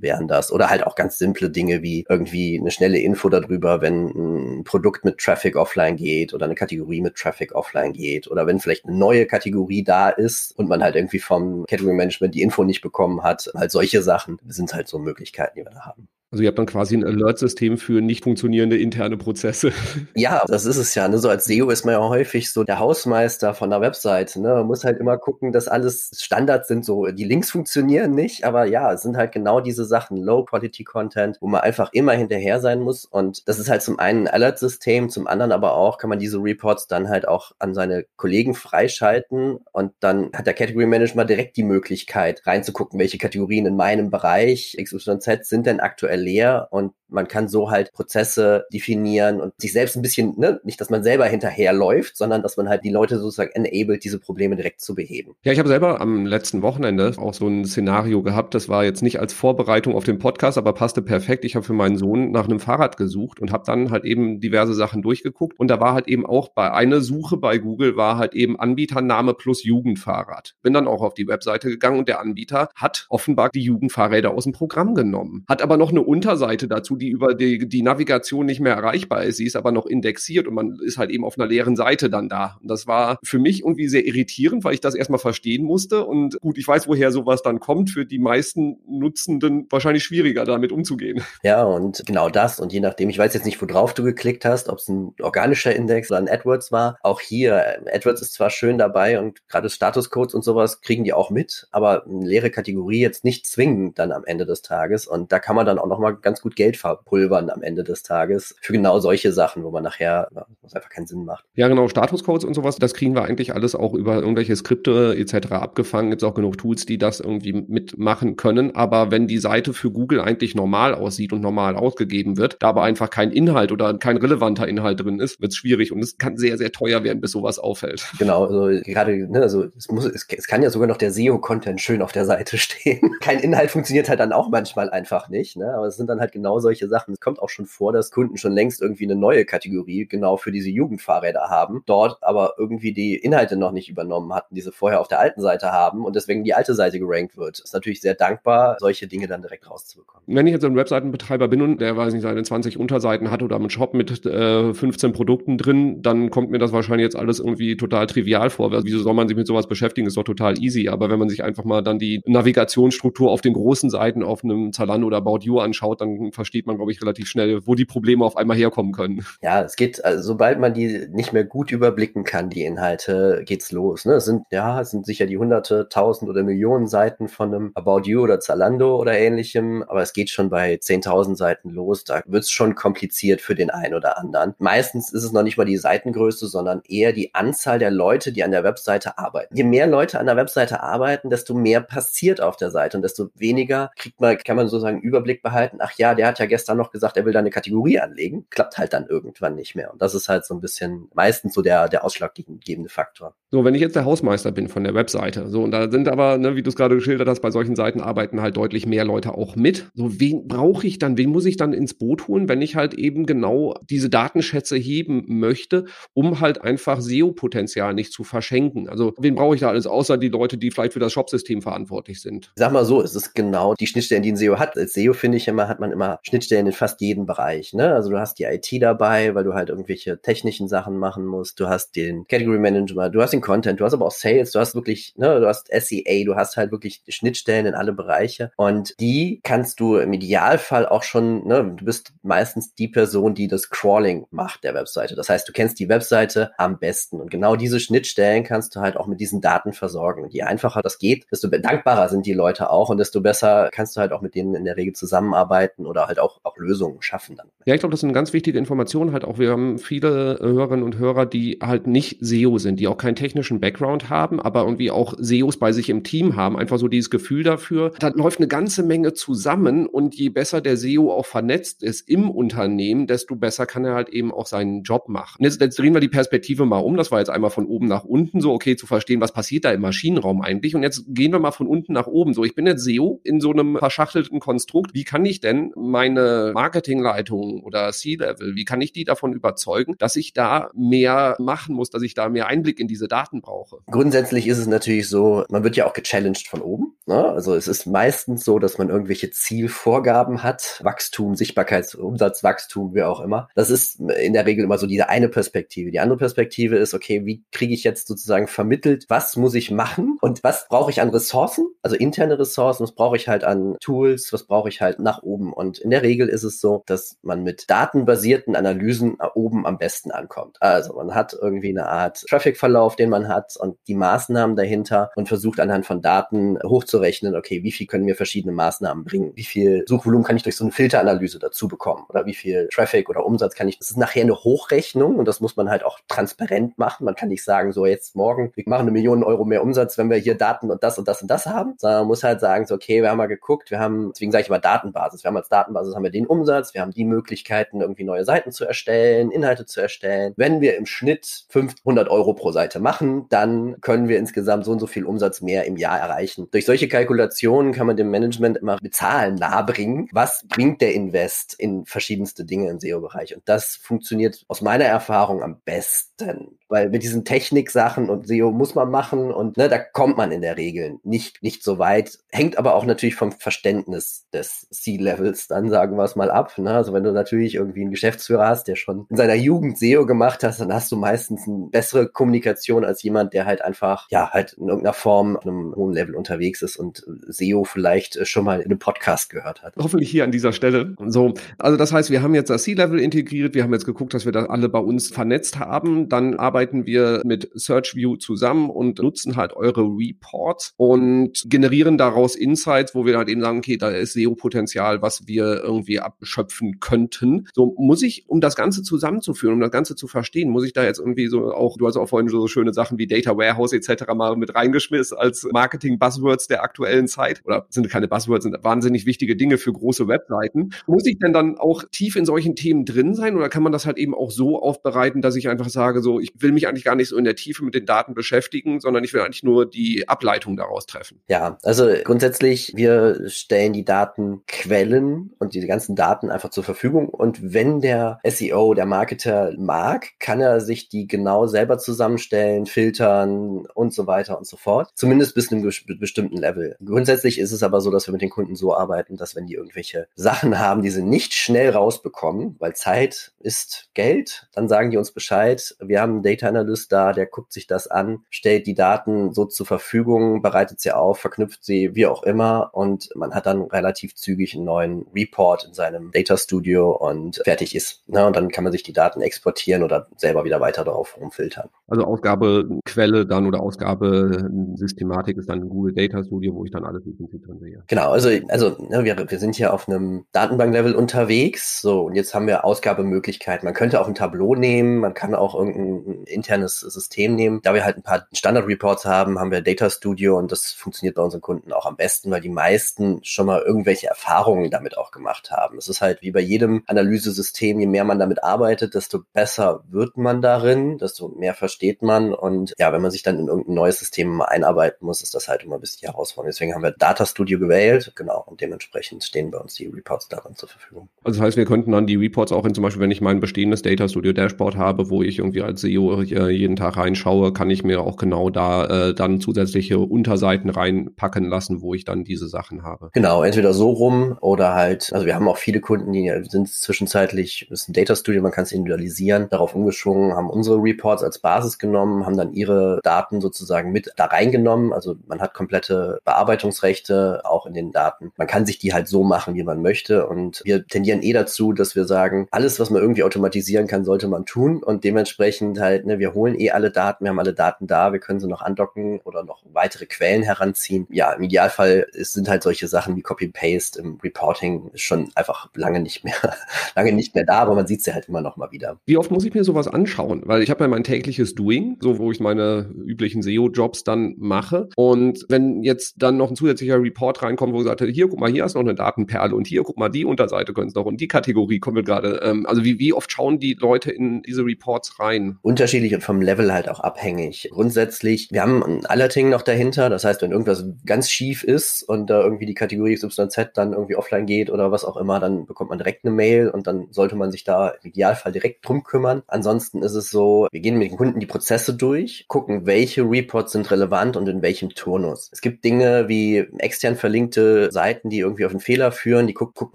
wären 0.00 0.28
das. 0.28 0.52
Oder 0.52 0.70
halt 0.70 0.86
auch 0.86 0.94
ganz 0.94 1.18
simple 1.18 1.50
Dinge 1.50 1.82
wie 1.82 2.06
irgendwie 2.08 2.56
eine 2.60 2.70
schnelle 2.70 3.00
Info 3.00 3.28
darüber, 3.28 3.80
wenn 3.80 4.58
ein 4.58 4.64
Produkt 4.64 5.04
mit 5.04 5.18
Traffic 5.18 5.56
offline 5.56 5.87
geht 5.96 6.34
oder 6.34 6.46
eine 6.46 6.54
Kategorie 6.54 7.00
mit 7.00 7.16
Traffic 7.16 7.54
offline 7.54 7.92
geht 7.92 8.28
oder 8.28 8.46
wenn 8.46 8.60
vielleicht 8.60 8.86
eine 8.86 8.96
neue 8.96 9.26
Kategorie 9.26 9.84
da 9.84 10.08
ist 10.10 10.56
und 10.58 10.68
man 10.68 10.82
halt 10.82 10.96
irgendwie 10.96 11.18
vom 11.18 11.64
Category 11.66 11.94
Management 11.94 12.34
die 12.34 12.42
Info 12.42 12.64
nicht 12.64 12.80
bekommen 12.80 13.22
hat. 13.22 13.50
Halt 13.54 13.70
solche 13.70 14.02
Sachen 14.02 14.38
sind 14.46 14.74
halt 14.74 14.88
so 14.88 14.98
Möglichkeiten, 14.98 15.58
die 15.58 15.64
wir 15.64 15.70
da 15.70 15.86
haben. 15.86 16.08
Also 16.30 16.42
ihr 16.42 16.48
habt 16.48 16.58
dann 16.58 16.66
quasi 16.66 16.94
ein 16.94 17.04
Alert-System 17.04 17.78
für 17.78 18.02
nicht 18.02 18.24
funktionierende 18.24 18.76
interne 18.76 19.16
Prozesse. 19.16 19.72
Ja, 20.14 20.42
das 20.48 20.64
ist 20.64 20.76
es 20.76 20.94
ja. 20.94 21.06
Ne? 21.06 21.18
So 21.18 21.28
als 21.28 21.44
SEO 21.44 21.70
ist 21.70 21.84
man 21.84 21.94
ja 21.94 22.00
häufig 22.00 22.52
so 22.52 22.64
der 22.64 22.80
Hausmeister 22.80 23.54
von 23.54 23.70
der 23.70 23.80
Website. 23.80 24.34
Ne? 24.36 24.48
Man 24.48 24.66
muss 24.66 24.82
halt 24.82 24.98
immer 24.98 25.16
gucken, 25.16 25.52
dass 25.52 25.68
alles 25.68 26.10
Standards 26.16 26.66
sind. 26.66 26.84
So 26.84 27.06
die 27.06 27.24
Links 27.24 27.50
funktionieren 27.50 28.14
nicht, 28.14 28.44
aber 28.44 28.64
ja, 28.64 28.92
es 28.92 29.02
sind 29.02 29.16
halt 29.16 29.32
genau 29.32 29.60
diese 29.60 29.84
Sachen, 29.84 30.16
Low-Quality-Content, 30.16 31.38
wo 31.40 31.46
man 31.46 31.60
einfach 31.60 31.92
immer 31.92 32.12
hinterher 32.12 32.58
sein 32.60 32.80
muss. 32.80 33.04
Und 33.04 33.46
das 33.46 33.58
ist 33.58 33.70
halt 33.70 33.82
zum 33.82 33.98
einen 33.98 34.26
ein 34.26 34.28
Alert-System, 34.28 35.08
zum 35.08 35.26
anderen 35.28 35.52
aber 35.52 35.74
auch 35.74 35.98
kann 35.98 36.10
man 36.10 36.18
diese 36.18 36.38
Reports 36.38 36.88
dann 36.88 37.08
halt 37.08 37.28
auch 37.28 37.52
an 37.58 37.74
seine 37.74 38.06
Kollegen 38.16 38.54
freischalten 38.54 39.60
und 39.72 39.92
dann 40.00 40.30
hat 40.34 40.46
der 40.46 40.54
Category 40.54 40.86
Manager 40.86 41.24
direkt 41.24 41.56
die 41.56 41.62
Möglichkeit 41.62 42.46
reinzugucken, 42.46 42.98
welche 42.98 43.18
Kategorien 43.18 43.66
in 43.66 43.76
meinem 43.76 44.10
Bereich 44.10 44.76
XYZ 44.82 45.48
sind 45.48 45.66
denn 45.66 45.80
aktuell 45.80 46.17
leer 46.18 46.68
und 46.70 46.92
man 47.08 47.26
kann 47.26 47.48
so 47.48 47.70
halt 47.70 47.92
Prozesse 47.92 48.66
definieren 48.72 49.40
und 49.40 49.52
sich 49.58 49.72
selbst 49.72 49.96
ein 49.96 50.02
bisschen, 50.02 50.34
ne, 50.38 50.60
nicht, 50.62 50.80
dass 50.80 50.90
man 50.90 51.02
selber 51.02 51.26
hinterherläuft, 51.26 52.16
sondern 52.16 52.42
dass 52.42 52.56
man 52.56 52.68
halt 52.68 52.84
die 52.84 52.90
Leute 52.90 53.18
sozusagen 53.18 53.50
enabled, 53.52 54.04
diese 54.04 54.18
Probleme 54.18 54.56
direkt 54.56 54.80
zu 54.80 54.94
beheben. 54.94 55.34
Ja, 55.42 55.52
ich 55.52 55.58
habe 55.58 55.68
selber 55.68 56.00
am 56.00 56.26
letzten 56.26 56.62
Wochenende 56.62 57.14
auch 57.16 57.34
so 57.34 57.46
ein 57.46 57.64
Szenario 57.64 58.22
gehabt. 58.22 58.54
Das 58.54 58.68
war 58.68 58.84
jetzt 58.84 59.02
nicht 59.02 59.20
als 59.20 59.32
Vorbereitung 59.32 59.94
auf 59.94 60.04
den 60.04 60.18
Podcast, 60.18 60.58
aber 60.58 60.72
passte 60.72 61.02
perfekt. 61.02 61.44
Ich 61.44 61.56
habe 61.56 61.64
für 61.64 61.72
meinen 61.72 61.96
Sohn 61.96 62.30
nach 62.30 62.44
einem 62.44 62.60
Fahrrad 62.60 62.96
gesucht 62.96 63.40
und 63.40 63.52
habe 63.52 63.64
dann 63.66 63.90
halt 63.90 64.04
eben 64.04 64.40
diverse 64.40 64.74
Sachen 64.74 65.02
durchgeguckt. 65.02 65.58
Und 65.58 65.68
da 65.68 65.80
war 65.80 65.94
halt 65.94 66.08
eben 66.08 66.26
auch 66.26 66.50
bei 66.50 66.72
einer 66.72 67.00
Suche 67.00 67.36
bei 67.36 67.58
Google 67.58 67.96
war 67.96 68.18
halt 68.18 68.34
eben 68.34 68.58
Anbietername 68.58 69.34
plus 69.34 69.64
Jugendfahrrad. 69.64 70.54
Bin 70.62 70.72
dann 70.72 70.86
auch 70.86 71.02
auf 71.02 71.14
die 71.14 71.26
Webseite 71.26 71.68
gegangen 71.68 71.98
und 71.98 72.08
der 72.08 72.20
Anbieter 72.20 72.68
hat 72.74 73.06
offenbar 73.08 73.50
die 73.50 73.62
Jugendfahrräder 73.62 74.32
aus 74.32 74.44
dem 74.44 74.52
Programm 74.52 74.94
genommen. 74.94 75.44
Hat 75.48 75.62
aber 75.62 75.76
noch 75.76 75.90
eine 75.90 76.02
Unterseite 76.08 76.68
dazu, 76.68 76.96
die 76.96 77.10
über 77.10 77.34
die, 77.34 77.68
die 77.68 77.82
Navigation 77.82 78.46
nicht 78.46 78.60
mehr 78.60 78.74
erreichbar 78.74 79.24
ist. 79.24 79.36
Sie 79.36 79.44
ist 79.44 79.56
aber 79.56 79.72
noch 79.72 79.84
indexiert 79.84 80.48
und 80.48 80.54
man 80.54 80.78
ist 80.82 80.96
halt 80.96 81.10
eben 81.10 81.22
auf 81.22 81.38
einer 81.38 81.46
leeren 81.46 81.76
Seite 81.76 82.08
dann 82.08 82.30
da. 82.30 82.56
Und 82.62 82.70
das 82.70 82.86
war 82.86 83.18
für 83.22 83.38
mich 83.38 83.60
irgendwie 83.60 83.88
sehr 83.88 84.06
irritierend, 84.06 84.64
weil 84.64 84.72
ich 84.72 84.80
das 84.80 84.94
erstmal 84.94 85.18
verstehen 85.18 85.64
musste. 85.64 86.06
Und 86.06 86.40
gut, 86.40 86.56
ich 86.56 86.66
weiß, 86.66 86.88
woher 86.88 87.12
sowas 87.12 87.42
dann 87.42 87.60
kommt. 87.60 87.90
Für 87.90 88.06
die 88.06 88.18
meisten 88.18 88.78
Nutzenden 88.88 89.66
wahrscheinlich 89.68 90.02
schwieriger, 90.02 90.46
damit 90.46 90.72
umzugehen. 90.72 91.22
Ja, 91.42 91.62
und 91.62 92.02
genau 92.06 92.30
das. 92.30 92.58
Und 92.58 92.72
je 92.72 92.80
nachdem, 92.80 93.10
ich 93.10 93.18
weiß 93.18 93.34
jetzt 93.34 93.44
nicht, 93.44 93.60
worauf 93.60 93.92
du 93.92 94.02
geklickt 94.02 94.46
hast, 94.46 94.70
ob 94.70 94.78
es 94.78 94.88
ein 94.88 95.12
organischer 95.20 95.76
Index 95.76 96.10
oder 96.10 96.20
ein 96.20 96.28
AdWords 96.28 96.72
war. 96.72 96.98
Auch 97.02 97.20
hier, 97.20 97.82
AdWords 97.92 98.22
ist 98.22 98.32
zwar 98.32 98.48
schön 98.48 98.78
dabei 98.78 99.20
und 99.20 99.46
gerade 99.46 99.68
Statuscodes 99.68 100.34
und 100.34 100.42
sowas 100.42 100.80
kriegen 100.80 101.04
die 101.04 101.12
auch 101.12 101.30
mit, 101.30 101.68
aber 101.70 102.06
eine 102.06 102.26
leere 102.26 102.50
Kategorie 102.50 103.00
jetzt 103.00 103.24
nicht 103.24 103.46
zwingend 103.46 103.98
dann 103.98 104.10
am 104.10 104.24
Ende 104.24 104.46
des 104.46 104.62
Tages. 104.62 105.06
Und 105.06 105.32
da 105.32 105.38
kann 105.38 105.54
man 105.54 105.66
dann 105.66 105.78
auch 105.78 105.97
nochmal 105.98 106.16
ganz 106.20 106.40
gut 106.40 106.56
Geld 106.56 106.76
verpulvern 106.76 107.50
am 107.50 107.62
Ende 107.62 107.84
des 107.84 108.02
Tages 108.02 108.54
für 108.60 108.72
genau 108.72 109.00
solche 109.00 109.32
Sachen, 109.32 109.64
wo 109.64 109.70
man 109.70 109.82
nachher, 109.82 110.28
was 110.62 110.74
einfach 110.74 110.90
keinen 110.90 111.06
Sinn 111.06 111.24
macht. 111.24 111.44
Ja, 111.54 111.68
genau, 111.68 111.88
Statuscodes 111.88 112.44
und 112.44 112.54
sowas, 112.54 112.76
das 112.76 112.94
kriegen 112.94 113.14
wir 113.14 113.24
eigentlich 113.24 113.54
alles 113.54 113.74
auch 113.74 113.94
über 113.94 114.16
irgendwelche 114.16 114.56
Skripte 114.56 115.16
etc. 115.16 115.52
abgefangen. 115.52 116.10
Gibt 116.10 116.24
auch 116.24 116.34
genug 116.34 116.58
Tools, 116.58 116.86
die 116.86 116.98
das 116.98 117.20
irgendwie 117.20 117.52
mitmachen 117.52 118.36
können. 118.36 118.74
Aber 118.74 119.10
wenn 119.10 119.26
die 119.26 119.38
Seite 119.38 119.72
für 119.72 119.90
Google 119.90 120.20
eigentlich 120.20 120.54
normal 120.54 120.94
aussieht 120.94 121.32
und 121.32 121.40
normal 121.40 121.76
ausgegeben 121.76 122.36
wird, 122.36 122.56
da 122.60 122.68
aber 122.68 122.82
einfach 122.82 123.10
kein 123.10 123.32
Inhalt 123.32 123.72
oder 123.72 123.96
kein 123.98 124.18
relevanter 124.18 124.68
Inhalt 124.68 125.00
drin 125.00 125.20
ist, 125.20 125.40
wird 125.40 125.52
es 125.52 125.56
schwierig 125.56 125.90
und 125.90 126.00
es 126.00 126.18
kann 126.18 126.36
sehr, 126.36 126.58
sehr 126.58 126.70
teuer 126.70 127.02
werden, 127.02 127.20
bis 127.20 127.32
sowas 127.32 127.58
auffällt. 127.58 128.06
Genau, 128.18 128.44
also 128.44 128.80
gerade, 128.84 129.26
ne, 129.30 129.40
also 129.40 129.66
es 129.76 129.90
muss, 129.90 130.04
es, 130.04 130.26
es 130.28 130.46
kann 130.46 130.62
ja 130.62 130.70
sogar 130.70 130.86
noch 130.86 130.98
der 130.98 131.10
SEO-Content 131.10 131.80
schön 131.80 132.02
auf 132.02 132.12
der 132.12 132.26
Seite 132.26 132.58
stehen. 132.58 133.16
kein 133.20 133.40
Inhalt 133.40 133.70
funktioniert 133.70 134.08
halt 134.08 134.20
dann 134.20 134.32
auch 134.32 134.50
manchmal 134.50 134.90
einfach 134.90 135.28
nicht, 135.28 135.56
ne? 135.56 135.74
Aber 135.74 135.87
es 135.88 135.96
sind 135.96 136.08
dann 136.08 136.20
halt 136.20 136.32
genau 136.32 136.58
solche 136.60 136.88
Sachen. 136.88 137.14
Es 137.14 137.20
kommt 137.20 137.40
auch 137.40 137.48
schon 137.48 137.66
vor, 137.66 137.92
dass 137.92 138.10
Kunden 138.10 138.36
schon 138.36 138.52
längst 138.52 138.82
irgendwie 138.82 139.04
eine 139.04 139.16
neue 139.16 139.44
Kategorie 139.44 140.06
genau 140.06 140.36
für 140.36 140.52
diese 140.52 140.70
Jugendfahrräder 140.70 141.48
haben, 141.48 141.82
dort 141.86 142.18
aber 142.22 142.54
irgendwie 142.58 142.92
die 142.92 143.16
Inhalte 143.16 143.56
noch 143.56 143.72
nicht 143.72 143.88
übernommen 143.88 144.32
hatten, 144.32 144.54
die 144.54 144.60
sie 144.60 144.72
vorher 144.72 145.00
auf 145.00 145.08
der 145.08 145.20
alten 145.20 145.40
Seite 145.40 145.72
haben 145.72 146.04
und 146.04 146.16
deswegen 146.16 146.44
die 146.44 146.54
alte 146.54 146.74
Seite 146.74 146.98
gerankt 146.98 147.36
wird. 147.36 147.60
Ist 147.60 147.74
natürlich 147.74 148.00
sehr 148.00 148.14
dankbar, 148.14 148.76
solche 148.78 149.06
Dinge 149.06 149.26
dann 149.26 149.42
direkt 149.42 149.70
rauszubekommen. 149.70 150.22
Wenn 150.26 150.46
ich 150.46 150.52
jetzt 150.52 150.64
ein 150.64 150.76
Webseitenbetreiber 150.76 151.48
bin 151.48 151.62
und 151.62 151.80
der, 151.80 151.96
weiß 151.96 152.12
nicht, 152.12 152.22
seine 152.22 152.42
20 152.42 152.78
Unterseiten 152.78 153.30
hat 153.30 153.42
oder 153.42 153.56
einen 153.56 153.70
Shop 153.70 153.94
mit 153.94 154.24
äh, 154.26 154.74
15 154.74 155.12
Produkten 155.12 155.58
drin, 155.58 156.02
dann 156.02 156.30
kommt 156.30 156.50
mir 156.50 156.58
das 156.58 156.72
wahrscheinlich 156.72 157.04
jetzt 157.04 157.16
alles 157.16 157.40
irgendwie 157.40 157.76
total 157.76 158.06
trivial 158.06 158.50
vor. 158.50 158.72
Wieso 158.84 158.98
soll 159.00 159.14
man 159.14 159.28
sich 159.28 159.36
mit 159.36 159.46
sowas 159.46 159.66
beschäftigen? 159.66 160.06
Ist 160.06 160.16
doch 160.16 160.24
total 160.24 160.58
easy. 160.58 160.88
Aber 160.88 161.10
wenn 161.10 161.18
man 161.18 161.28
sich 161.28 161.42
einfach 161.44 161.64
mal 161.64 161.82
dann 161.82 161.98
die 161.98 162.20
Navigationsstruktur 162.26 163.30
auf 163.30 163.40
den 163.40 163.54
großen 163.54 163.90
Seiten 163.90 164.22
auf 164.22 164.44
einem 164.44 164.72
Zalando 164.72 165.06
oder 165.06 165.18
About 165.18 165.40
You 165.42 165.60
anschaut, 165.60 165.77
dann 166.00 166.32
versteht 166.32 166.66
man, 166.66 166.76
glaube 166.76 166.92
ich, 166.92 167.00
relativ 167.00 167.28
schnell, 167.28 167.66
wo 167.66 167.74
die 167.74 167.84
Probleme 167.84 168.24
auf 168.24 168.36
einmal 168.36 168.56
herkommen 168.56 168.92
können. 168.92 169.24
Ja, 169.42 169.62
es 169.62 169.76
geht, 169.76 170.04
also 170.04 170.22
sobald 170.22 170.58
man 170.58 170.74
die 170.74 171.08
nicht 171.10 171.32
mehr 171.32 171.44
gut 171.44 171.72
überblicken 171.72 172.24
kann, 172.24 172.50
die 172.50 172.64
Inhalte, 172.64 173.42
geht's 173.44 173.72
los. 173.72 174.04
Ne? 174.04 174.14
Es 174.14 174.24
sind, 174.24 174.44
ja, 174.50 174.80
es 174.80 174.90
sind 174.90 175.06
sicher 175.06 175.26
die 175.26 175.38
hunderte, 175.38 175.88
tausend 175.88 176.30
oder 176.30 176.42
Millionen 176.42 176.86
Seiten 176.86 177.28
von 177.28 177.54
einem 177.54 177.72
About 177.74 178.02
You 178.04 178.22
oder 178.22 178.40
Zalando 178.40 178.96
oder 178.96 179.18
ähnlichem, 179.18 179.82
aber 179.82 180.02
es 180.02 180.12
geht 180.12 180.30
schon 180.30 180.50
bei 180.50 180.74
10.000 180.74 181.36
Seiten 181.36 181.70
los. 181.70 182.04
Da 182.04 182.22
wird's 182.26 182.50
schon 182.50 182.74
kompliziert 182.74 183.40
für 183.40 183.54
den 183.54 183.70
einen 183.70 183.94
oder 183.94 184.18
anderen. 184.18 184.54
Meistens 184.58 185.12
ist 185.12 185.24
es 185.24 185.32
noch 185.32 185.42
nicht 185.42 185.56
mal 185.56 185.64
die 185.64 185.76
Seitengröße, 185.76 186.46
sondern 186.46 186.82
eher 186.88 187.12
die 187.12 187.34
Anzahl 187.34 187.78
der 187.78 187.90
Leute, 187.90 188.32
die 188.32 188.44
an 188.44 188.50
der 188.50 188.64
Webseite 188.64 189.18
arbeiten. 189.18 189.56
Je 189.56 189.64
mehr 189.64 189.86
Leute 189.86 190.18
an 190.18 190.26
der 190.26 190.36
Webseite 190.36 190.82
arbeiten, 190.82 191.30
desto 191.30 191.54
mehr 191.54 191.80
passiert 191.80 192.40
auf 192.40 192.56
der 192.56 192.70
Seite 192.70 192.96
und 192.96 193.02
desto 193.02 193.30
weniger 193.34 193.90
kriegt 193.96 194.20
man, 194.20 194.36
kann 194.38 194.56
man 194.56 194.68
sozusagen 194.68 195.00
Überblick 195.00 195.42
behalten. 195.42 195.67
Ach 195.78 195.92
ja, 195.96 196.14
der 196.14 196.26
hat 196.26 196.38
ja 196.38 196.46
gestern 196.46 196.76
noch 196.76 196.90
gesagt, 196.90 197.16
er 197.16 197.24
will 197.24 197.32
da 197.32 197.38
eine 197.38 197.50
Kategorie 197.50 197.98
anlegen. 197.98 198.46
Klappt 198.50 198.78
halt 198.78 198.92
dann 198.92 199.06
irgendwann 199.06 199.54
nicht 199.54 199.74
mehr. 199.74 199.92
Und 199.92 200.02
das 200.02 200.14
ist 200.14 200.28
halt 200.28 200.44
so 200.44 200.54
ein 200.54 200.60
bisschen 200.60 201.08
meistens 201.14 201.54
so 201.54 201.62
der, 201.62 201.88
der 201.88 202.04
ausschlaggebende 202.04 202.88
Faktor. 202.88 203.34
So, 203.50 203.64
wenn 203.64 203.74
ich 203.74 203.80
jetzt 203.80 203.96
der 203.96 204.04
Hausmeister 204.04 204.52
bin 204.52 204.68
von 204.68 204.84
der 204.84 204.94
Webseite, 204.94 205.48
so, 205.48 205.62
und 205.62 205.70
da 205.70 205.90
sind 205.90 206.08
aber, 206.08 206.38
ne, 206.38 206.54
wie 206.54 206.62
du 206.62 206.68
es 206.68 206.76
gerade 206.76 206.94
geschildert 206.94 207.28
hast, 207.28 207.40
bei 207.40 207.50
solchen 207.50 207.76
Seiten 207.76 208.00
arbeiten 208.00 208.42
halt 208.42 208.56
deutlich 208.56 208.86
mehr 208.86 209.04
Leute 209.04 209.34
auch 209.34 209.56
mit. 209.56 209.90
So, 209.94 210.20
wen 210.20 210.46
brauche 210.48 210.86
ich 210.86 210.98
dann, 210.98 211.16
wen 211.16 211.30
muss 211.30 211.46
ich 211.46 211.56
dann 211.56 211.72
ins 211.72 211.94
Boot 211.94 212.28
holen, 212.28 212.48
wenn 212.48 212.60
ich 212.60 212.76
halt 212.76 212.94
eben 212.94 213.26
genau 213.26 213.74
diese 213.88 214.10
Datenschätze 214.10 214.76
heben 214.76 215.24
möchte, 215.26 215.86
um 216.12 216.40
halt 216.40 216.60
einfach 216.62 217.00
SEO-Potenzial 217.00 217.94
nicht 217.94 218.12
zu 218.12 218.22
verschenken? 218.24 218.88
Also, 218.88 219.14
wen 219.18 219.34
brauche 219.34 219.54
ich 219.54 219.60
da 219.62 219.68
alles, 219.68 219.86
außer 219.86 220.18
die 220.18 220.28
Leute, 220.28 220.58
die 220.58 220.70
vielleicht 220.70 220.92
für 220.92 221.00
das 221.00 221.12
Shopsystem 221.12 221.62
verantwortlich 221.62 222.20
sind? 222.20 222.52
Sag 222.56 222.72
mal 222.72 222.84
so, 222.84 223.00
es 223.00 223.14
ist 223.14 223.34
genau 223.34 223.74
die 223.74 223.86
Schnittstellen, 223.86 224.22
die 224.22 224.32
ein 224.32 224.36
SEO 224.36 224.58
hat. 224.58 224.76
Als 224.76 224.92
SEO 224.92 225.14
finde 225.14 225.38
ich 225.38 225.48
immer, 225.48 225.57
Firma 225.58 225.68
hat 225.68 225.80
man 225.80 225.90
immer 225.90 226.20
Schnittstellen 226.22 226.66
in 226.66 226.72
fast 226.72 227.00
jedem 227.00 227.26
Bereich. 227.26 227.72
Ne? 227.72 227.92
Also 227.92 228.10
du 228.10 228.18
hast 228.18 228.38
die 228.38 228.44
IT 228.44 228.68
dabei, 228.80 229.34
weil 229.34 229.42
du 229.42 229.54
halt 229.54 229.70
irgendwelche 229.70 230.20
technischen 230.20 230.68
Sachen 230.68 230.98
machen 230.98 231.26
musst. 231.26 231.58
Du 231.58 231.68
hast 231.68 231.96
den 231.96 232.26
Category 232.28 232.58
Manager, 232.58 233.10
du 233.10 233.20
hast 233.20 233.32
den 233.32 233.40
Content, 233.40 233.80
du 233.80 233.84
hast 233.84 233.94
aber 233.94 234.06
auch 234.06 234.12
Sales, 234.12 234.52
du 234.52 234.60
hast 234.60 234.76
wirklich, 234.76 235.14
ne, 235.16 235.40
du 235.40 235.48
hast 235.48 235.68
SEA, 235.68 236.24
du 236.24 236.36
hast 236.36 236.56
halt 236.56 236.70
wirklich 236.70 237.02
Schnittstellen 237.08 237.66
in 237.66 237.74
alle 237.74 237.92
Bereiche 237.92 238.52
und 238.56 238.94
die 239.00 239.40
kannst 239.42 239.80
du 239.80 239.96
im 239.96 240.12
Idealfall 240.12 240.86
auch 240.86 241.02
schon, 241.02 241.46
ne, 241.46 241.74
du 241.76 241.84
bist 241.84 242.12
meistens 242.22 242.74
die 242.74 242.88
Person, 242.88 243.34
die 243.34 243.48
das 243.48 243.70
Crawling 243.70 244.26
macht 244.30 244.62
der 244.62 244.74
Webseite. 244.74 245.16
Das 245.16 245.28
heißt, 245.28 245.48
du 245.48 245.52
kennst 245.52 245.80
die 245.80 245.88
Webseite 245.88 246.52
am 246.56 246.78
besten 246.78 247.20
und 247.20 247.30
genau 247.30 247.56
diese 247.56 247.80
Schnittstellen 247.80 248.44
kannst 248.44 248.76
du 248.76 248.80
halt 248.80 248.96
auch 248.96 249.08
mit 249.08 249.20
diesen 249.20 249.40
Daten 249.40 249.72
versorgen. 249.72 250.22
Und 250.22 250.32
je 250.32 250.42
einfacher 250.42 250.82
das 250.82 250.98
geht, 250.98 251.26
desto 251.32 251.48
dankbarer 251.48 252.08
sind 252.08 252.26
die 252.26 252.34
Leute 252.34 252.70
auch 252.70 252.90
und 252.90 252.98
desto 252.98 253.20
besser 253.20 253.70
kannst 253.72 253.96
du 253.96 254.00
halt 254.00 254.12
auch 254.12 254.20
mit 254.20 254.34
denen 254.34 254.54
in 254.54 254.64
der 254.64 254.76
Regel 254.76 254.94
zusammenarbeiten 254.94 255.37
oder 255.78 256.06
halt 256.06 256.18
auch, 256.18 256.40
auch 256.42 256.56
Lösungen 256.56 257.02
schaffen 257.02 257.36
dann. 257.36 257.48
Ja, 257.64 257.74
ich 257.74 257.80
glaube, 257.80 257.92
das 257.92 258.02
eine 258.02 258.12
ganz 258.12 258.32
wichtige 258.32 258.58
Information 258.58 259.12
halt 259.12 259.24
auch. 259.24 259.38
Wir 259.38 259.50
haben 259.50 259.78
viele 259.78 260.38
Hörerinnen 260.40 260.84
und 260.84 260.98
Hörer, 260.98 261.26
die 261.26 261.58
halt 261.62 261.86
nicht 261.86 262.18
SEO 262.20 262.58
sind, 262.58 262.80
die 262.80 262.88
auch 262.88 262.96
keinen 262.96 263.16
technischen 263.16 263.60
Background 263.60 264.08
haben, 264.08 264.40
aber 264.40 264.62
irgendwie 264.62 264.90
auch 264.90 265.14
SEOs 265.18 265.58
bei 265.58 265.72
sich 265.72 265.90
im 265.90 266.02
Team 266.02 266.36
haben, 266.36 266.56
einfach 266.56 266.78
so 266.78 266.88
dieses 266.88 267.10
Gefühl 267.10 267.42
dafür. 267.42 267.92
Da 267.98 268.08
läuft 268.08 268.38
eine 268.38 268.48
ganze 268.48 268.82
Menge 268.82 269.12
zusammen 269.12 269.86
und 269.86 270.14
je 270.14 270.30
besser 270.30 270.60
der 270.60 270.76
SEO 270.76 271.12
auch 271.12 271.26
vernetzt 271.26 271.82
ist 271.82 272.08
im 272.08 272.30
Unternehmen, 272.30 273.06
desto 273.06 273.36
besser 273.36 273.66
kann 273.66 273.84
er 273.84 273.94
halt 273.94 274.08
eben 274.08 274.32
auch 274.32 274.46
seinen 274.46 274.82
Job 274.82 275.08
machen. 275.08 275.44
Jetzt, 275.44 275.60
jetzt 275.60 275.78
drehen 275.78 275.94
wir 275.94 276.00
die 276.00 276.08
Perspektive 276.08 276.64
mal 276.64 276.78
um. 276.78 276.96
Das 276.96 277.10
war 277.10 277.18
jetzt 277.18 277.30
einmal 277.30 277.50
von 277.50 277.66
oben 277.66 277.86
nach 277.86 278.04
unten, 278.04 278.40
so 278.40 278.52
okay, 278.52 278.76
zu 278.76 278.86
verstehen, 278.86 279.20
was 279.20 279.32
passiert 279.32 279.64
da 279.64 279.72
im 279.72 279.80
Maschinenraum 279.80 280.40
eigentlich. 280.40 280.74
Und 280.74 280.82
jetzt 280.82 281.04
gehen 281.08 281.32
wir 281.32 281.38
mal 281.38 281.52
von 281.52 281.66
unten 281.66 281.92
nach 281.92 282.06
oben. 282.06 282.34
So, 282.34 282.44
ich 282.44 282.54
bin 282.54 282.66
jetzt 282.66 282.84
SEO 282.84 283.20
in 283.24 283.40
so 283.40 283.52
einem 283.52 283.76
verschachtelten 283.76 284.40
Konstrukt. 284.40 284.94
Wie 284.94 285.04
kann 285.04 285.24
ich 285.28 285.40
denn 285.40 285.72
meine 285.76 286.52
Marketingleitung 286.54 287.62
oder 287.62 287.92
C-Level, 287.92 288.54
wie 288.54 288.64
kann 288.64 288.80
ich 288.80 288.92
die 288.92 289.04
davon 289.04 289.32
überzeugen, 289.32 289.94
dass 289.98 290.16
ich 290.16 290.32
da 290.32 290.70
mehr 290.74 291.36
machen 291.38 291.74
muss, 291.74 291.90
dass 291.90 292.02
ich 292.02 292.14
da 292.14 292.28
mehr 292.28 292.46
Einblick 292.46 292.80
in 292.80 292.88
diese 292.88 293.08
Daten 293.08 293.40
brauche? 293.40 293.78
Grundsätzlich 293.90 294.46
ist 294.46 294.58
es 294.58 294.66
natürlich 294.66 295.08
so, 295.08 295.44
man 295.48 295.64
wird 295.64 295.76
ja 295.76 295.86
auch 295.86 295.92
gechallenged 295.92 296.48
von 296.48 296.60
oben. 296.60 296.96
Ne? 297.08 297.24
Also 297.24 297.54
es 297.54 297.68
ist 297.68 297.86
meistens 297.86 298.44
so, 298.44 298.58
dass 298.58 298.76
man 298.76 298.90
irgendwelche 298.90 299.30
Zielvorgaben 299.30 300.42
hat, 300.42 300.78
Wachstum, 300.84 301.34
Sichtbarkeits, 301.34 301.94
Umsatzwachstum, 301.94 302.94
wie 302.94 303.02
auch 303.02 303.20
immer. 303.20 303.48
Das 303.54 303.70
ist 303.70 303.98
in 303.98 304.34
der 304.34 304.44
Regel 304.44 304.64
immer 304.64 304.76
so 304.76 304.86
diese 304.86 305.08
eine 305.08 305.30
Perspektive. 305.30 305.90
Die 305.90 306.00
andere 306.00 306.18
Perspektive 306.18 306.76
ist, 306.76 306.92
okay, 306.92 307.24
wie 307.24 307.42
kriege 307.50 307.72
ich 307.72 307.82
jetzt 307.82 308.08
sozusagen 308.08 308.46
vermittelt, 308.46 309.06
was 309.08 309.36
muss 309.36 309.54
ich 309.54 309.70
machen 309.70 310.18
und 310.20 310.44
was 310.44 310.68
brauche 310.68 310.90
ich 310.90 311.00
an 311.00 311.08
Ressourcen, 311.08 311.68
also 311.82 311.96
interne 311.96 312.38
Ressourcen, 312.38 312.82
was 312.82 312.92
brauche 312.92 313.16
ich 313.16 313.26
halt 313.26 313.42
an 313.42 313.76
Tools, 313.80 314.30
was 314.34 314.44
brauche 314.44 314.68
ich 314.68 314.82
halt 314.82 314.98
nach 314.98 315.22
oben. 315.22 315.54
Und 315.54 315.78
in 315.78 315.88
der 315.88 316.02
Regel 316.02 316.28
ist 316.28 316.44
es 316.44 316.60
so, 316.60 316.82
dass 316.84 317.16
man 317.22 317.42
mit 317.42 317.70
datenbasierten 317.70 318.54
Analysen 318.54 319.16
oben 319.34 319.66
am 319.66 319.78
besten 319.78 320.10
ankommt. 320.10 320.58
Also 320.60 320.92
man 320.92 321.14
hat 321.14 321.34
irgendwie 321.40 321.70
eine 321.70 321.86
Art 321.86 322.26
Traffic-Verlauf, 322.28 322.96
den 322.96 323.08
man 323.08 323.28
hat 323.28 323.54
und 323.58 323.78
die 323.86 323.94
Maßnahmen 323.94 324.56
dahinter 324.56 325.10
und 325.16 325.28
versucht 325.28 325.58
anhand 325.58 325.86
von 325.86 326.02
Daten 326.02 326.58
hochzurechnen, 326.98 327.36
okay, 327.36 327.62
wie 327.62 327.72
viel 327.72 327.86
können 327.86 328.04
mir 328.04 328.14
verschiedene 328.14 328.52
Maßnahmen 328.52 329.04
bringen? 329.04 329.32
Wie 329.34 329.44
viel 329.44 329.84
Suchvolumen 329.86 330.24
kann 330.24 330.36
ich 330.36 330.42
durch 330.42 330.56
so 330.56 330.64
eine 330.64 330.72
Filteranalyse 330.72 331.38
dazu 331.38 331.68
bekommen? 331.68 332.04
Oder 332.08 332.26
wie 332.26 332.34
viel 332.34 332.68
Traffic 332.72 333.08
oder 333.08 333.24
Umsatz 333.24 333.54
kann 333.54 333.68
ich? 333.68 333.78
Das 333.78 333.90
ist 333.90 333.96
nachher 333.96 334.22
eine 334.22 334.34
Hochrechnung 334.34 335.16
und 335.16 335.26
das 335.26 335.40
muss 335.40 335.56
man 335.56 335.70
halt 335.70 335.84
auch 335.84 336.00
transparent 336.08 336.78
machen. 336.78 337.04
Man 337.04 337.14
kann 337.14 337.28
nicht 337.28 337.44
sagen, 337.44 337.72
so 337.72 337.86
jetzt 337.86 338.16
morgen, 338.16 338.52
wir 338.54 338.64
machen 338.66 338.82
eine 338.82 338.90
Million 338.90 339.22
Euro 339.22 339.44
mehr 339.44 339.62
Umsatz, 339.62 339.98
wenn 339.98 340.10
wir 340.10 340.16
hier 340.16 340.34
Daten 340.34 340.70
und 340.70 340.82
das 340.82 340.98
und 340.98 341.08
das 341.08 341.22
und 341.22 341.28
das 341.28 341.46
haben, 341.46 341.74
sondern 341.78 342.00
man 342.00 342.08
muss 342.08 342.24
halt 342.24 342.40
sagen, 342.40 342.66
so, 342.66 342.74
okay, 342.74 343.02
wir 343.02 343.10
haben 343.10 343.18
mal 343.18 343.26
geguckt, 343.26 343.70
wir 343.70 343.78
haben, 343.78 344.12
deswegen 344.12 344.32
sage 344.32 344.42
ich 344.42 344.50
mal 344.50 344.58
Datenbasis. 344.58 345.22
Wir 345.24 345.28
haben 345.28 345.36
als 345.36 345.48
Datenbasis 345.48 345.94
haben 345.94 346.04
wir 346.04 346.10
den 346.10 346.26
Umsatz, 346.26 346.74
wir 346.74 346.80
haben 346.80 346.92
die 346.92 347.04
Möglichkeiten, 347.04 347.80
irgendwie 347.80 348.04
neue 348.04 348.24
Seiten 348.24 348.52
zu 348.52 348.64
erstellen, 348.64 349.30
Inhalte 349.30 349.66
zu 349.66 349.80
erstellen. 349.80 350.34
Wenn 350.36 350.60
wir 350.60 350.76
im 350.76 350.86
Schnitt 350.86 351.44
500 351.48 352.08
Euro 352.08 352.34
pro 352.34 352.52
Seite 352.52 352.80
machen, 352.80 353.26
dann 353.28 353.80
können 353.80 354.08
wir 354.08 354.18
insgesamt 354.18 354.64
so 354.64 354.72
und 354.72 354.80
so 354.80 354.86
viel 354.86 355.04
Umsatz 355.04 355.40
mehr 355.40 355.64
im 355.64 355.76
Jahr 355.76 355.98
erreichen. 355.98 356.48
Durch 356.50 356.64
solche 356.64 356.87
Kalkulationen 356.88 357.72
kann 357.72 357.86
man 357.86 357.96
dem 357.96 358.10
Management 358.10 358.58
immer 358.58 358.78
mit 358.82 358.94
Zahlen 358.94 359.36
nahebringen. 359.36 360.08
Was 360.12 360.44
bringt 360.48 360.80
der 360.80 360.94
Invest 360.94 361.54
in 361.54 361.84
verschiedenste 361.86 362.44
Dinge 362.44 362.70
im 362.70 362.80
SEO-Bereich? 362.80 363.34
Und 363.34 363.48
das 363.48 363.76
funktioniert 363.76 364.44
aus 364.48 364.62
meiner 364.62 364.84
Erfahrung 364.84 365.42
am 365.42 365.60
besten. 365.64 366.58
Weil 366.68 366.90
mit 366.90 367.02
diesen 367.02 367.24
Techniksachen 367.24 368.10
und 368.10 368.26
SEO 368.26 368.50
muss 368.50 368.74
man 368.74 368.90
machen 368.90 369.32
und 369.32 369.56
ne, 369.56 369.68
da 369.68 369.78
kommt 369.78 370.18
man 370.18 370.32
in 370.32 370.42
der 370.42 370.58
Regel 370.58 370.98
nicht, 371.02 371.42
nicht 371.42 371.62
so 371.62 371.78
weit. 371.78 372.18
Hängt 372.30 372.58
aber 372.58 372.74
auch 372.74 372.84
natürlich 372.84 373.14
vom 373.14 373.32
Verständnis 373.32 374.26
des 374.32 374.68
C-Levels, 374.70 375.48
dann 375.48 375.70
sagen 375.70 375.96
wir 375.96 376.04
es 376.04 376.16
mal 376.16 376.30
ab. 376.30 376.58
Ne? 376.58 376.74
Also 376.74 376.92
wenn 376.92 377.04
du 377.04 377.12
natürlich 377.12 377.54
irgendwie 377.54 377.82
einen 377.82 377.90
Geschäftsführer 377.90 378.48
hast, 378.48 378.68
der 378.68 378.76
schon 378.76 379.06
in 379.08 379.16
seiner 379.16 379.34
Jugend 379.34 379.78
SEO 379.78 380.04
gemacht 380.04 380.42
hat, 380.42 380.60
dann 380.60 380.72
hast 380.72 380.92
du 380.92 380.96
meistens 380.96 381.46
eine 381.48 381.68
bessere 381.70 382.08
Kommunikation 382.08 382.84
als 382.84 383.02
jemand, 383.02 383.32
der 383.32 383.46
halt 383.46 383.62
einfach, 383.62 384.06
ja, 384.10 384.30
halt 384.30 384.54
in 384.54 384.68
irgendeiner 384.68 384.92
Form 384.92 385.36
auf 385.36 385.46
einem 385.46 385.74
hohen 385.74 385.94
Level 385.94 386.14
unterwegs 386.14 386.62
ist 386.62 386.76
und 386.78 387.04
SEO 387.28 387.64
vielleicht 387.64 388.26
schon 388.26 388.44
mal 388.44 388.60
in 388.60 388.66
einem 388.66 388.78
Podcast 388.78 389.30
gehört 389.30 389.62
hat. 389.62 389.74
Hoffentlich 389.76 390.10
hier 390.10 390.24
an 390.24 390.32
dieser 390.32 390.52
Stelle. 390.52 390.94
So, 391.06 391.34
also 391.58 391.76
das 391.76 391.92
heißt, 391.92 392.10
wir 392.10 392.22
haben 392.22 392.34
jetzt 392.34 392.50
das 392.50 392.62
C-Level 392.62 392.98
integriert, 392.98 393.54
wir 393.54 393.62
haben 393.62 393.72
jetzt 393.72 393.86
geguckt, 393.86 394.14
dass 394.14 394.24
wir 394.24 394.32
das 394.32 394.48
alle 394.48 394.68
bei 394.68 394.78
uns 394.78 395.08
vernetzt 395.08 395.58
haben, 395.58 396.08
dann 396.08 396.34
arbeiten 396.34 396.86
wir 396.86 397.22
mit 397.24 397.50
SearchView 397.54 398.16
zusammen 398.16 398.70
und 398.70 398.98
nutzen 398.98 399.36
halt 399.36 399.54
eure 399.54 399.82
Reports 399.82 400.74
und 400.76 401.44
generieren 401.46 401.98
daraus 401.98 402.34
Insights, 402.34 402.94
wo 402.94 403.06
wir 403.06 403.16
halt 403.16 403.28
eben 403.28 403.40
sagen, 403.40 403.58
okay, 403.58 403.76
da 403.76 403.90
ist 403.90 404.12
SEO-Potenzial, 404.12 405.02
was 405.02 405.26
wir 405.26 405.62
irgendwie 405.62 406.00
abschöpfen 406.00 406.80
könnten. 406.80 407.48
So 407.54 407.74
muss 407.78 408.02
ich, 408.02 408.28
um 408.28 408.40
das 408.40 408.56
Ganze 408.56 408.82
zusammenzuführen, 408.82 409.54
um 409.54 409.60
das 409.60 409.70
Ganze 409.70 409.96
zu 409.96 410.06
verstehen, 410.06 410.50
muss 410.50 410.64
ich 410.64 410.72
da 410.72 410.84
jetzt 410.84 410.98
irgendwie 410.98 411.28
so 411.28 411.52
auch, 411.52 411.76
du 411.76 411.86
hast 411.86 411.96
auch 411.96 412.08
vorhin 412.08 412.28
so 412.28 412.46
schöne 412.46 412.72
Sachen 412.72 412.98
wie 412.98 413.06
Data 413.06 413.36
Warehouse 413.36 413.72
etc. 413.72 414.04
mal 414.14 414.36
mit 414.36 414.54
reingeschmissen 414.54 415.18
als 415.18 415.46
Marketing-Buzzwords 415.50 416.48
der 416.48 416.62
aktuellen 416.68 417.08
Zeit 417.08 417.40
oder 417.44 417.66
sind 417.70 417.88
keine 417.88 418.08
Buzzwords, 418.08 418.44
sind 418.44 418.56
wahnsinnig 418.62 419.06
wichtige 419.06 419.36
Dinge 419.36 419.56
für 419.56 419.72
große 419.72 420.06
Webseiten. 420.06 420.70
Muss 420.86 421.06
ich 421.06 421.18
denn 421.18 421.32
dann 421.32 421.56
auch 421.56 421.84
tief 421.90 422.16
in 422.16 422.26
solchen 422.26 422.54
Themen 422.56 422.84
drin 422.84 423.14
sein 423.14 423.36
oder 423.36 423.48
kann 423.48 423.62
man 423.62 423.72
das 423.72 423.86
halt 423.86 423.96
eben 423.96 424.14
auch 424.14 424.30
so 424.30 424.60
aufbereiten, 424.60 425.22
dass 425.22 425.36
ich 425.36 425.48
einfach 425.48 425.70
sage, 425.70 426.02
so, 426.02 426.20
ich 426.20 426.30
will 426.38 426.52
mich 426.52 426.68
eigentlich 426.68 426.84
gar 426.84 426.94
nicht 426.94 427.08
so 427.08 427.16
in 427.16 427.24
der 427.24 427.36
Tiefe 427.36 427.64
mit 427.64 427.74
den 427.74 427.86
Daten 427.86 428.14
beschäftigen, 428.14 428.80
sondern 428.80 429.02
ich 429.02 429.14
will 429.14 429.22
eigentlich 429.22 429.42
nur 429.42 429.68
die 429.68 430.08
Ableitung 430.08 430.56
daraus 430.56 430.86
treffen? 430.86 431.20
Ja, 431.28 431.58
also 431.62 431.88
grundsätzlich, 432.04 432.72
wir 432.76 433.28
stellen 433.28 433.72
die 433.72 433.84
Datenquellen 433.84 435.32
und 435.38 435.54
die 435.54 435.66
ganzen 435.66 435.96
Daten 435.96 436.30
einfach 436.30 436.50
zur 436.50 436.64
Verfügung 436.64 437.08
und 437.08 437.54
wenn 437.54 437.80
der 437.80 438.20
SEO, 438.24 438.74
der 438.74 438.86
Marketer 438.86 439.54
mag, 439.56 440.10
kann 440.18 440.40
er 440.40 440.60
sich 440.60 440.88
die 440.88 441.06
genau 441.06 441.46
selber 441.46 441.78
zusammenstellen, 441.78 442.66
filtern 442.66 443.66
und 443.74 443.94
so 443.94 444.06
weiter 444.06 444.36
und 444.36 444.46
so 444.46 444.56
fort. 444.56 444.90
Zumindest 444.94 445.34
bis 445.34 445.50
einem 445.52 445.62
bestimmten 445.62 446.36
Level. 446.36 446.47
Grundsätzlich 446.84 447.38
ist 447.38 447.52
es 447.52 447.62
aber 447.62 447.80
so, 447.80 447.90
dass 447.90 448.06
wir 448.06 448.12
mit 448.12 448.22
den 448.22 448.30
Kunden 448.30 448.56
so 448.56 448.74
arbeiten, 448.74 449.16
dass 449.16 449.36
wenn 449.36 449.46
die 449.46 449.54
irgendwelche 449.54 450.08
Sachen 450.14 450.58
haben, 450.58 450.82
die 450.82 450.90
sie 450.90 451.02
nicht 451.02 451.34
schnell 451.34 451.70
rausbekommen, 451.70 452.56
weil 452.58 452.74
Zeit 452.74 453.32
ist 453.40 453.90
Geld, 453.94 454.48
dann 454.54 454.68
sagen 454.68 454.90
die 454.90 454.96
uns 454.96 455.12
Bescheid. 455.12 455.76
Wir 455.80 456.00
haben 456.00 456.12
einen 456.14 456.22
Data 456.22 456.48
Analyst 456.48 456.92
da, 456.92 457.12
der 457.12 457.26
guckt 457.26 457.52
sich 457.52 457.66
das 457.66 457.86
an, 457.86 458.24
stellt 458.30 458.66
die 458.66 458.74
Daten 458.74 459.32
so 459.32 459.44
zur 459.44 459.66
Verfügung, 459.66 460.42
bereitet 460.42 460.80
sie 460.80 460.92
auf, 460.92 461.18
verknüpft 461.18 461.64
sie, 461.64 461.94
wie 461.94 462.06
auch 462.06 462.22
immer 462.22 462.70
und 462.72 463.10
man 463.14 463.34
hat 463.34 463.46
dann 463.46 463.62
relativ 463.62 464.14
zügig 464.14 464.54
einen 464.54 464.64
neuen 464.64 465.06
Report 465.14 465.64
in 465.64 465.74
seinem 465.74 466.10
Data 466.12 466.36
Studio 466.36 466.92
und 466.92 467.40
fertig 467.44 467.74
ist. 467.74 468.08
Ne? 468.08 468.26
Und 468.26 468.36
dann 468.36 468.50
kann 468.50 468.64
man 468.64 468.72
sich 468.72 468.82
die 468.82 468.92
Daten 468.92 469.20
exportieren 469.20 469.82
oder 469.82 470.08
selber 470.16 470.44
wieder 470.44 470.60
weiter 470.60 470.84
darauf 470.84 471.16
rumfiltern. 471.20 471.68
Also 471.86 472.04
Ausgabequelle 472.04 473.26
dann 473.26 473.46
oder 473.46 473.60
Ausgabesystematik 473.60 475.38
ist 475.38 475.48
dann 475.48 475.68
Google 475.68 475.94
Data 475.94 476.22
Studio, 476.24 476.37
wo 476.52 476.64
ich 476.64 476.70
dann 476.70 476.84
alles 476.84 477.04
im 477.04 477.16
drin 477.16 477.58
sehe. 477.60 477.82
Genau, 477.86 478.10
also, 478.10 478.30
also 478.48 478.76
ne, 478.88 479.04
wir, 479.04 479.30
wir 479.30 479.38
sind 479.38 479.56
hier 479.56 479.72
auf 479.72 479.88
einem 479.88 480.24
Datenbanklevel 480.32 480.94
unterwegs. 480.94 481.80
So, 481.80 482.02
und 482.02 482.14
jetzt 482.14 482.34
haben 482.34 482.46
wir 482.46 482.64
Ausgabemöglichkeiten. 482.64 483.66
Man 483.66 483.74
könnte 483.74 484.00
auch 484.00 484.08
ein 484.08 484.14
Tableau 484.14 484.54
nehmen, 484.54 484.98
man 484.98 485.14
kann 485.14 485.34
auch 485.34 485.54
irgendein 485.54 486.24
internes 486.24 486.80
System 486.80 487.34
nehmen. 487.34 487.60
Da 487.62 487.74
wir 487.74 487.84
halt 487.84 487.96
ein 487.96 488.02
paar 488.02 488.26
Standard-Reports 488.32 489.04
haben, 489.04 489.38
haben 489.38 489.50
wir 489.50 489.60
Data 489.60 489.90
Studio 489.90 490.38
und 490.38 490.52
das 490.52 490.72
funktioniert 490.72 491.16
bei 491.16 491.22
unseren 491.22 491.40
Kunden 491.40 491.72
auch 491.72 491.86
am 491.86 491.96
besten, 491.96 492.30
weil 492.30 492.40
die 492.40 492.48
meisten 492.48 493.20
schon 493.24 493.46
mal 493.46 493.62
irgendwelche 493.62 494.08
Erfahrungen 494.08 494.70
damit 494.70 494.96
auch 494.96 495.10
gemacht 495.10 495.50
haben. 495.50 495.78
Es 495.78 495.88
ist 495.88 496.00
halt 496.00 496.22
wie 496.22 496.30
bei 496.30 496.40
jedem 496.40 496.82
Analysesystem, 496.86 497.80
je 497.80 497.86
mehr 497.86 498.04
man 498.04 498.18
damit 498.18 498.42
arbeitet, 498.42 498.94
desto 498.94 499.20
besser 499.32 499.84
wird 499.88 500.16
man 500.16 500.42
darin, 500.42 500.98
desto 500.98 501.28
mehr 501.28 501.54
versteht 501.54 502.02
man. 502.02 502.32
Und 502.32 502.74
ja, 502.78 502.92
wenn 502.92 503.02
man 503.02 503.10
sich 503.10 503.22
dann 503.22 503.38
in 503.38 503.48
irgendein 503.48 503.74
neues 503.74 503.98
System 503.98 504.40
einarbeiten 504.40 505.06
muss, 505.06 505.22
ist 505.22 505.34
das 505.34 505.48
halt 505.48 505.64
immer 505.64 505.76
ein 505.76 505.80
bisschen 505.80 506.08
herausfordernd 506.10 506.27
Herausforderung. 506.28 506.50
Deswegen 506.50 506.74
haben 506.74 506.82
wir 506.82 506.90
Data 506.92 507.26
Studio 507.26 507.58
gewählt, 507.58 508.12
genau, 508.14 508.44
und 508.46 508.60
dementsprechend 508.60 509.24
stehen 509.24 509.50
bei 509.50 509.58
uns 509.58 509.74
die 509.74 509.86
Reports 509.86 510.28
darin 510.28 510.54
zur 510.54 510.68
Verfügung. 510.68 511.08
Also 511.24 511.38
das 511.38 511.46
heißt, 511.46 511.56
wir 511.56 511.64
könnten 511.64 511.92
dann 511.92 512.06
die 512.06 512.16
Reports 512.16 512.52
auch 512.52 512.64
in 512.64 512.74
zum 512.74 512.82
Beispiel, 512.82 513.02
wenn 513.02 513.10
ich 513.10 513.20
mein 513.20 513.40
bestehendes 513.40 513.82
Data 513.82 514.08
Studio 514.08 514.32
Dashboard 514.32 514.76
habe, 514.76 515.10
wo 515.10 515.22
ich 515.22 515.38
irgendwie 515.38 515.62
als 515.62 515.80
SEO 515.80 516.22
jeden 516.22 516.76
Tag 516.76 516.96
reinschaue, 516.96 517.52
kann 517.52 517.70
ich 517.70 517.84
mir 517.84 518.00
auch 518.00 518.16
genau 518.16 518.50
da 518.50 519.08
äh, 519.08 519.14
dann 519.14 519.40
zusätzliche 519.40 519.98
Unterseiten 519.98 520.70
reinpacken 520.70 521.48
lassen, 521.48 521.80
wo 521.82 521.94
ich 521.94 522.04
dann 522.04 522.24
diese 522.24 522.48
Sachen 522.48 522.82
habe. 522.82 523.10
Genau, 523.12 523.42
entweder 523.42 523.72
so 523.72 523.90
rum 523.90 524.36
oder 524.40 524.74
halt, 524.74 525.12
also 525.12 525.26
wir 525.26 525.34
haben 525.34 525.48
auch 525.48 525.56
viele 525.56 525.80
Kunden, 525.80 526.12
die 526.12 526.30
sind 526.48 526.68
zwischenzeitlich, 526.68 527.68
ist 527.70 527.88
ein 527.88 527.92
Data 527.92 528.14
Studio, 528.14 528.42
man 528.42 528.52
kann 528.52 528.64
es 528.64 528.72
individualisieren, 528.72 529.48
darauf 529.50 529.74
umgeschwungen, 529.74 530.34
haben 530.34 530.50
unsere 530.50 530.82
Reports 530.82 531.22
als 531.22 531.38
Basis 531.38 531.78
genommen, 531.78 532.26
haben 532.26 532.36
dann 532.36 532.52
ihre 532.52 533.00
Daten 533.02 533.40
sozusagen 533.40 533.92
mit 533.92 534.12
da 534.16 534.26
reingenommen. 534.26 534.92
Also 534.92 535.16
man 535.26 535.40
hat 535.40 535.54
komplette 535.54 536.17
Bearbeitungsrechte 536.24 537.42
auch 537.44 537.66
in 537.66 537.74
den 537.74 537.92
Daten. 537.92 538.32
Man 538.36 538.46
kann 538.46 538.66
sich 538.66 538.78
die 538.78 538.92
halt 538.92 539.08
so 539.08 539.24
machen, 539.24 539.54
wie 539.54 539.62
man 539.62 539.82
möchte. 539.82 540.26
Und 540.26 540.62
wir 540.64 540.86
tendieren 540.86 541.22
eh 541.22 541.32
dazu, 541.32 541.72
dass 541.72 541.96
wir 541.96 542.04
sagen, 542.04 542.48
alles, 542.50 542.80
was 542.80 542.90
man 542.90 543.02
irgendwie 543.02 543.22
automatisieren 543.22 543.86
kann, 543.86 544.04
sollte 544.04 544.28
man 544.28 544.44
tun. 544.46 544.82
Und 544.82 545.04
dementsprechend 545.04 545.80
halt, 545.80 546.06
ne, 546.06 546.18
wir 546.18 546.34
holen 546.34 546.58
eh 546.58 546.70
alle 546.70 546.90
Daten, 546.90 547.24
wir 547.24 547.30
haben 547.30 547.38
alle 547.38 547.54
Daten 547.54 547.86
da, 547.86 548.12
wir 548.12 548.20
können 548.20 548.40
sie 548.40 548.48
noch 548.48 548.62
andocken 548.62 549.20
oder 549.24 549.44
noch 549.44 549.62
weitere 549.72 550.06
Quellen 550.06 550.42
heranziehen. 550.42 551.06
Ja, 551.10 551.32
im 551.32 551.42
Idealfall 551.42 552.06
sind 552.12 552.48
halt 552.48 552.62
solche 552.62 552.88
Sachen 552.88 553.16
wie 553.16 553.22
Copy-Paste 553.22 554.00
im 554.00 554.18
Reporting 554.22 554.90
schon 554.94 555.30
einfach 555.34 555.68
lange 555.74 556.00
nicht 556.00 556.24
mehr, 556.24 556.34
lange 556.96 557.12
nicht 557.12 557.34
mehr 557.34 557.44
da, 557.44 557.58
aber 557.60 557.74
man 557.74 557.86
sieht 557.86 558.02
sie 558.02 558.12
halt 558.12 558.28
immer 558.28 558.40
noch 558.40 558.56
mal 558.56 558.70
wieder. 558.70 558.98
Wie 559.06 559.16
oft 559.16 559.30
muss 559.30 559.44
ich 559.44 559.54
mir 559.54 559.64
sowas 559.64 559.88
anschauen? 559.88 560.42
Weil 560.44 560.62
ich 560.62 560.70
habe 560.70 560.84
ja 560.84 560.88
mein 560.88 561.04
tägliches 561.04 561.54
Doing, 561.54 561.96
so 562.00 562.18
wo 562.18 562.30
ich 562.30 562.40
meine 562.40 562.90
üblichen 563.04 563.42
SEO-Jobs 563.42 564.04
dann 564.04 564.34
mache. 564.38 564.88
Und 564.96 565.46
wenn 565.48 565.82
jetzt 565.82 566.07
dann 566.16 566.36
noch 566.36 566.50
ein 566.50 566.56
zusätzlicher 566.56 567.00
Report 567.00 567.42
reinkommt, 567.42 567.72
wo 567.74 567.78
gesagt 567.78 568.02
hier, 568.02 568.28
guck 568.28 568.40
mal, 568.40 568.50
hier 568.50 568.64
hast 568.64 568.74
du 568.74 568.78
noch 568.78 568.86
eine 568.86 568.94
Datenperle 568.94 569.54
und 569.54 569.66
hier, 569.66 569.82
guck 569.82 569.98
mal, 569.98 570.08
die 570.08 570.24
Unterseite 570.24 570.72
können 570.72 570.88
es 570.88 570.94
noch 570.94 571.04
und 571.04 571.20
die 571.20 571.28
Kategorie 571.28 571.78
kommt 571.80 572.04
gerade. 572.04 572.40
Ähm, 572.42 572.66
also 572.66 572.84
wie, 572.84 572.98
wie 572.98 573.12
oft 573.12 573.30
schauen 573.30 573.58
die 573.58 573.74
Leute 573.74 574.10
in 574.10 574.42
diese 574.42 574.64
Reports 574.64 575.18
rein? 575.20 575.58
Unterschiedlich 575.62 576.14
und 576.14 576.22
vom 576.22 576.40
Level 576.40 576.72
halt 576.72 576.88
auch 576.88 577.00
abhängig. 577.00 577.68
Grundsätzlich, 577.72 578.48
wir 578.50 578.62
haben 578.62 578.82
ein 578.82 579.06
Alerting 579.06 579.50
noch 579.50 579.62
dahinter. 579.62 580.08
Das 580.10 580.24
heißt, 580.24 580.42
wenn 580.42 580.52
irgendwas 580.52 580.84
ganz 581.04 581.30
schief 581.30 581.64
ist 581.64 582.02
und 582.02 582.30
da 582.30 582.42
irgendwie 582.42 582.66
die 582.66 582.74
Kategorie 582.74 583.14
XYZ 583.14 583.70
dann 583.74 583.92
irgendwie 583.92 584.16
offline 584.16 584.46
geht 584.46 584.70
oder 584.70 584.92
was 584.92 585.04
auch 585.04 585.16
immer, 585.16 585.40
dann 585.40 585.66
bekommt 585.66 585.90
man 585.90 585.98
direkt 585.98 586.24
eine 586.24 586.34
Mail 586.34 586.68
und 586.68 586.86
dann 586.86 587.08
sollte 587.10 587.36
man 587.36 587.50
sich 587.50 587.64
da 587.64 587.88
im 587.88 588.10
Idealfall 588.10 588.52
direkt 588.52 588.86
drum 588.86 589.02
kümmern. 589.02 589.42
Ansonsten 589.46 590.02
ist 590.02 590.14
es 590.14 590.30
so, 590.30 590.68
wir 590.70 590.80
gehen 590.80 590.98
mit 590.98 591.10
den 591.10 591.16
Kunden 591.16 591.40
die 591.40 591.46
Prozesse 591.46 591.94
durch, 591.94 592.46
gucken, 592.48 592.86
welche 592.86 593.22
Reports 593.22 593.72
sind 593.72 593.90
relevant 593.90 594.36
und 594.36 594.48
in 594.48 594.62
welchem 594.62 594.90
Turnus. 594.90 595.50
Es 595.52 595.60
gibt 595.60 595.84
Dinge 595.84 595.97
wie 596.00 596.66
extern 596.78 597.16
verlinkte 597.16 597.90
Seiten, 597.90 598.30
die 598.30 598.40
irgendwie 598.40 598.66
auf 598.66 598.72
einen 598.72 598.80
Fehler 598.80 599.12
führen, 599.12 599.46
die 599.46 599.54
guckt, 599.54 599.74
guckt 599.74 599.94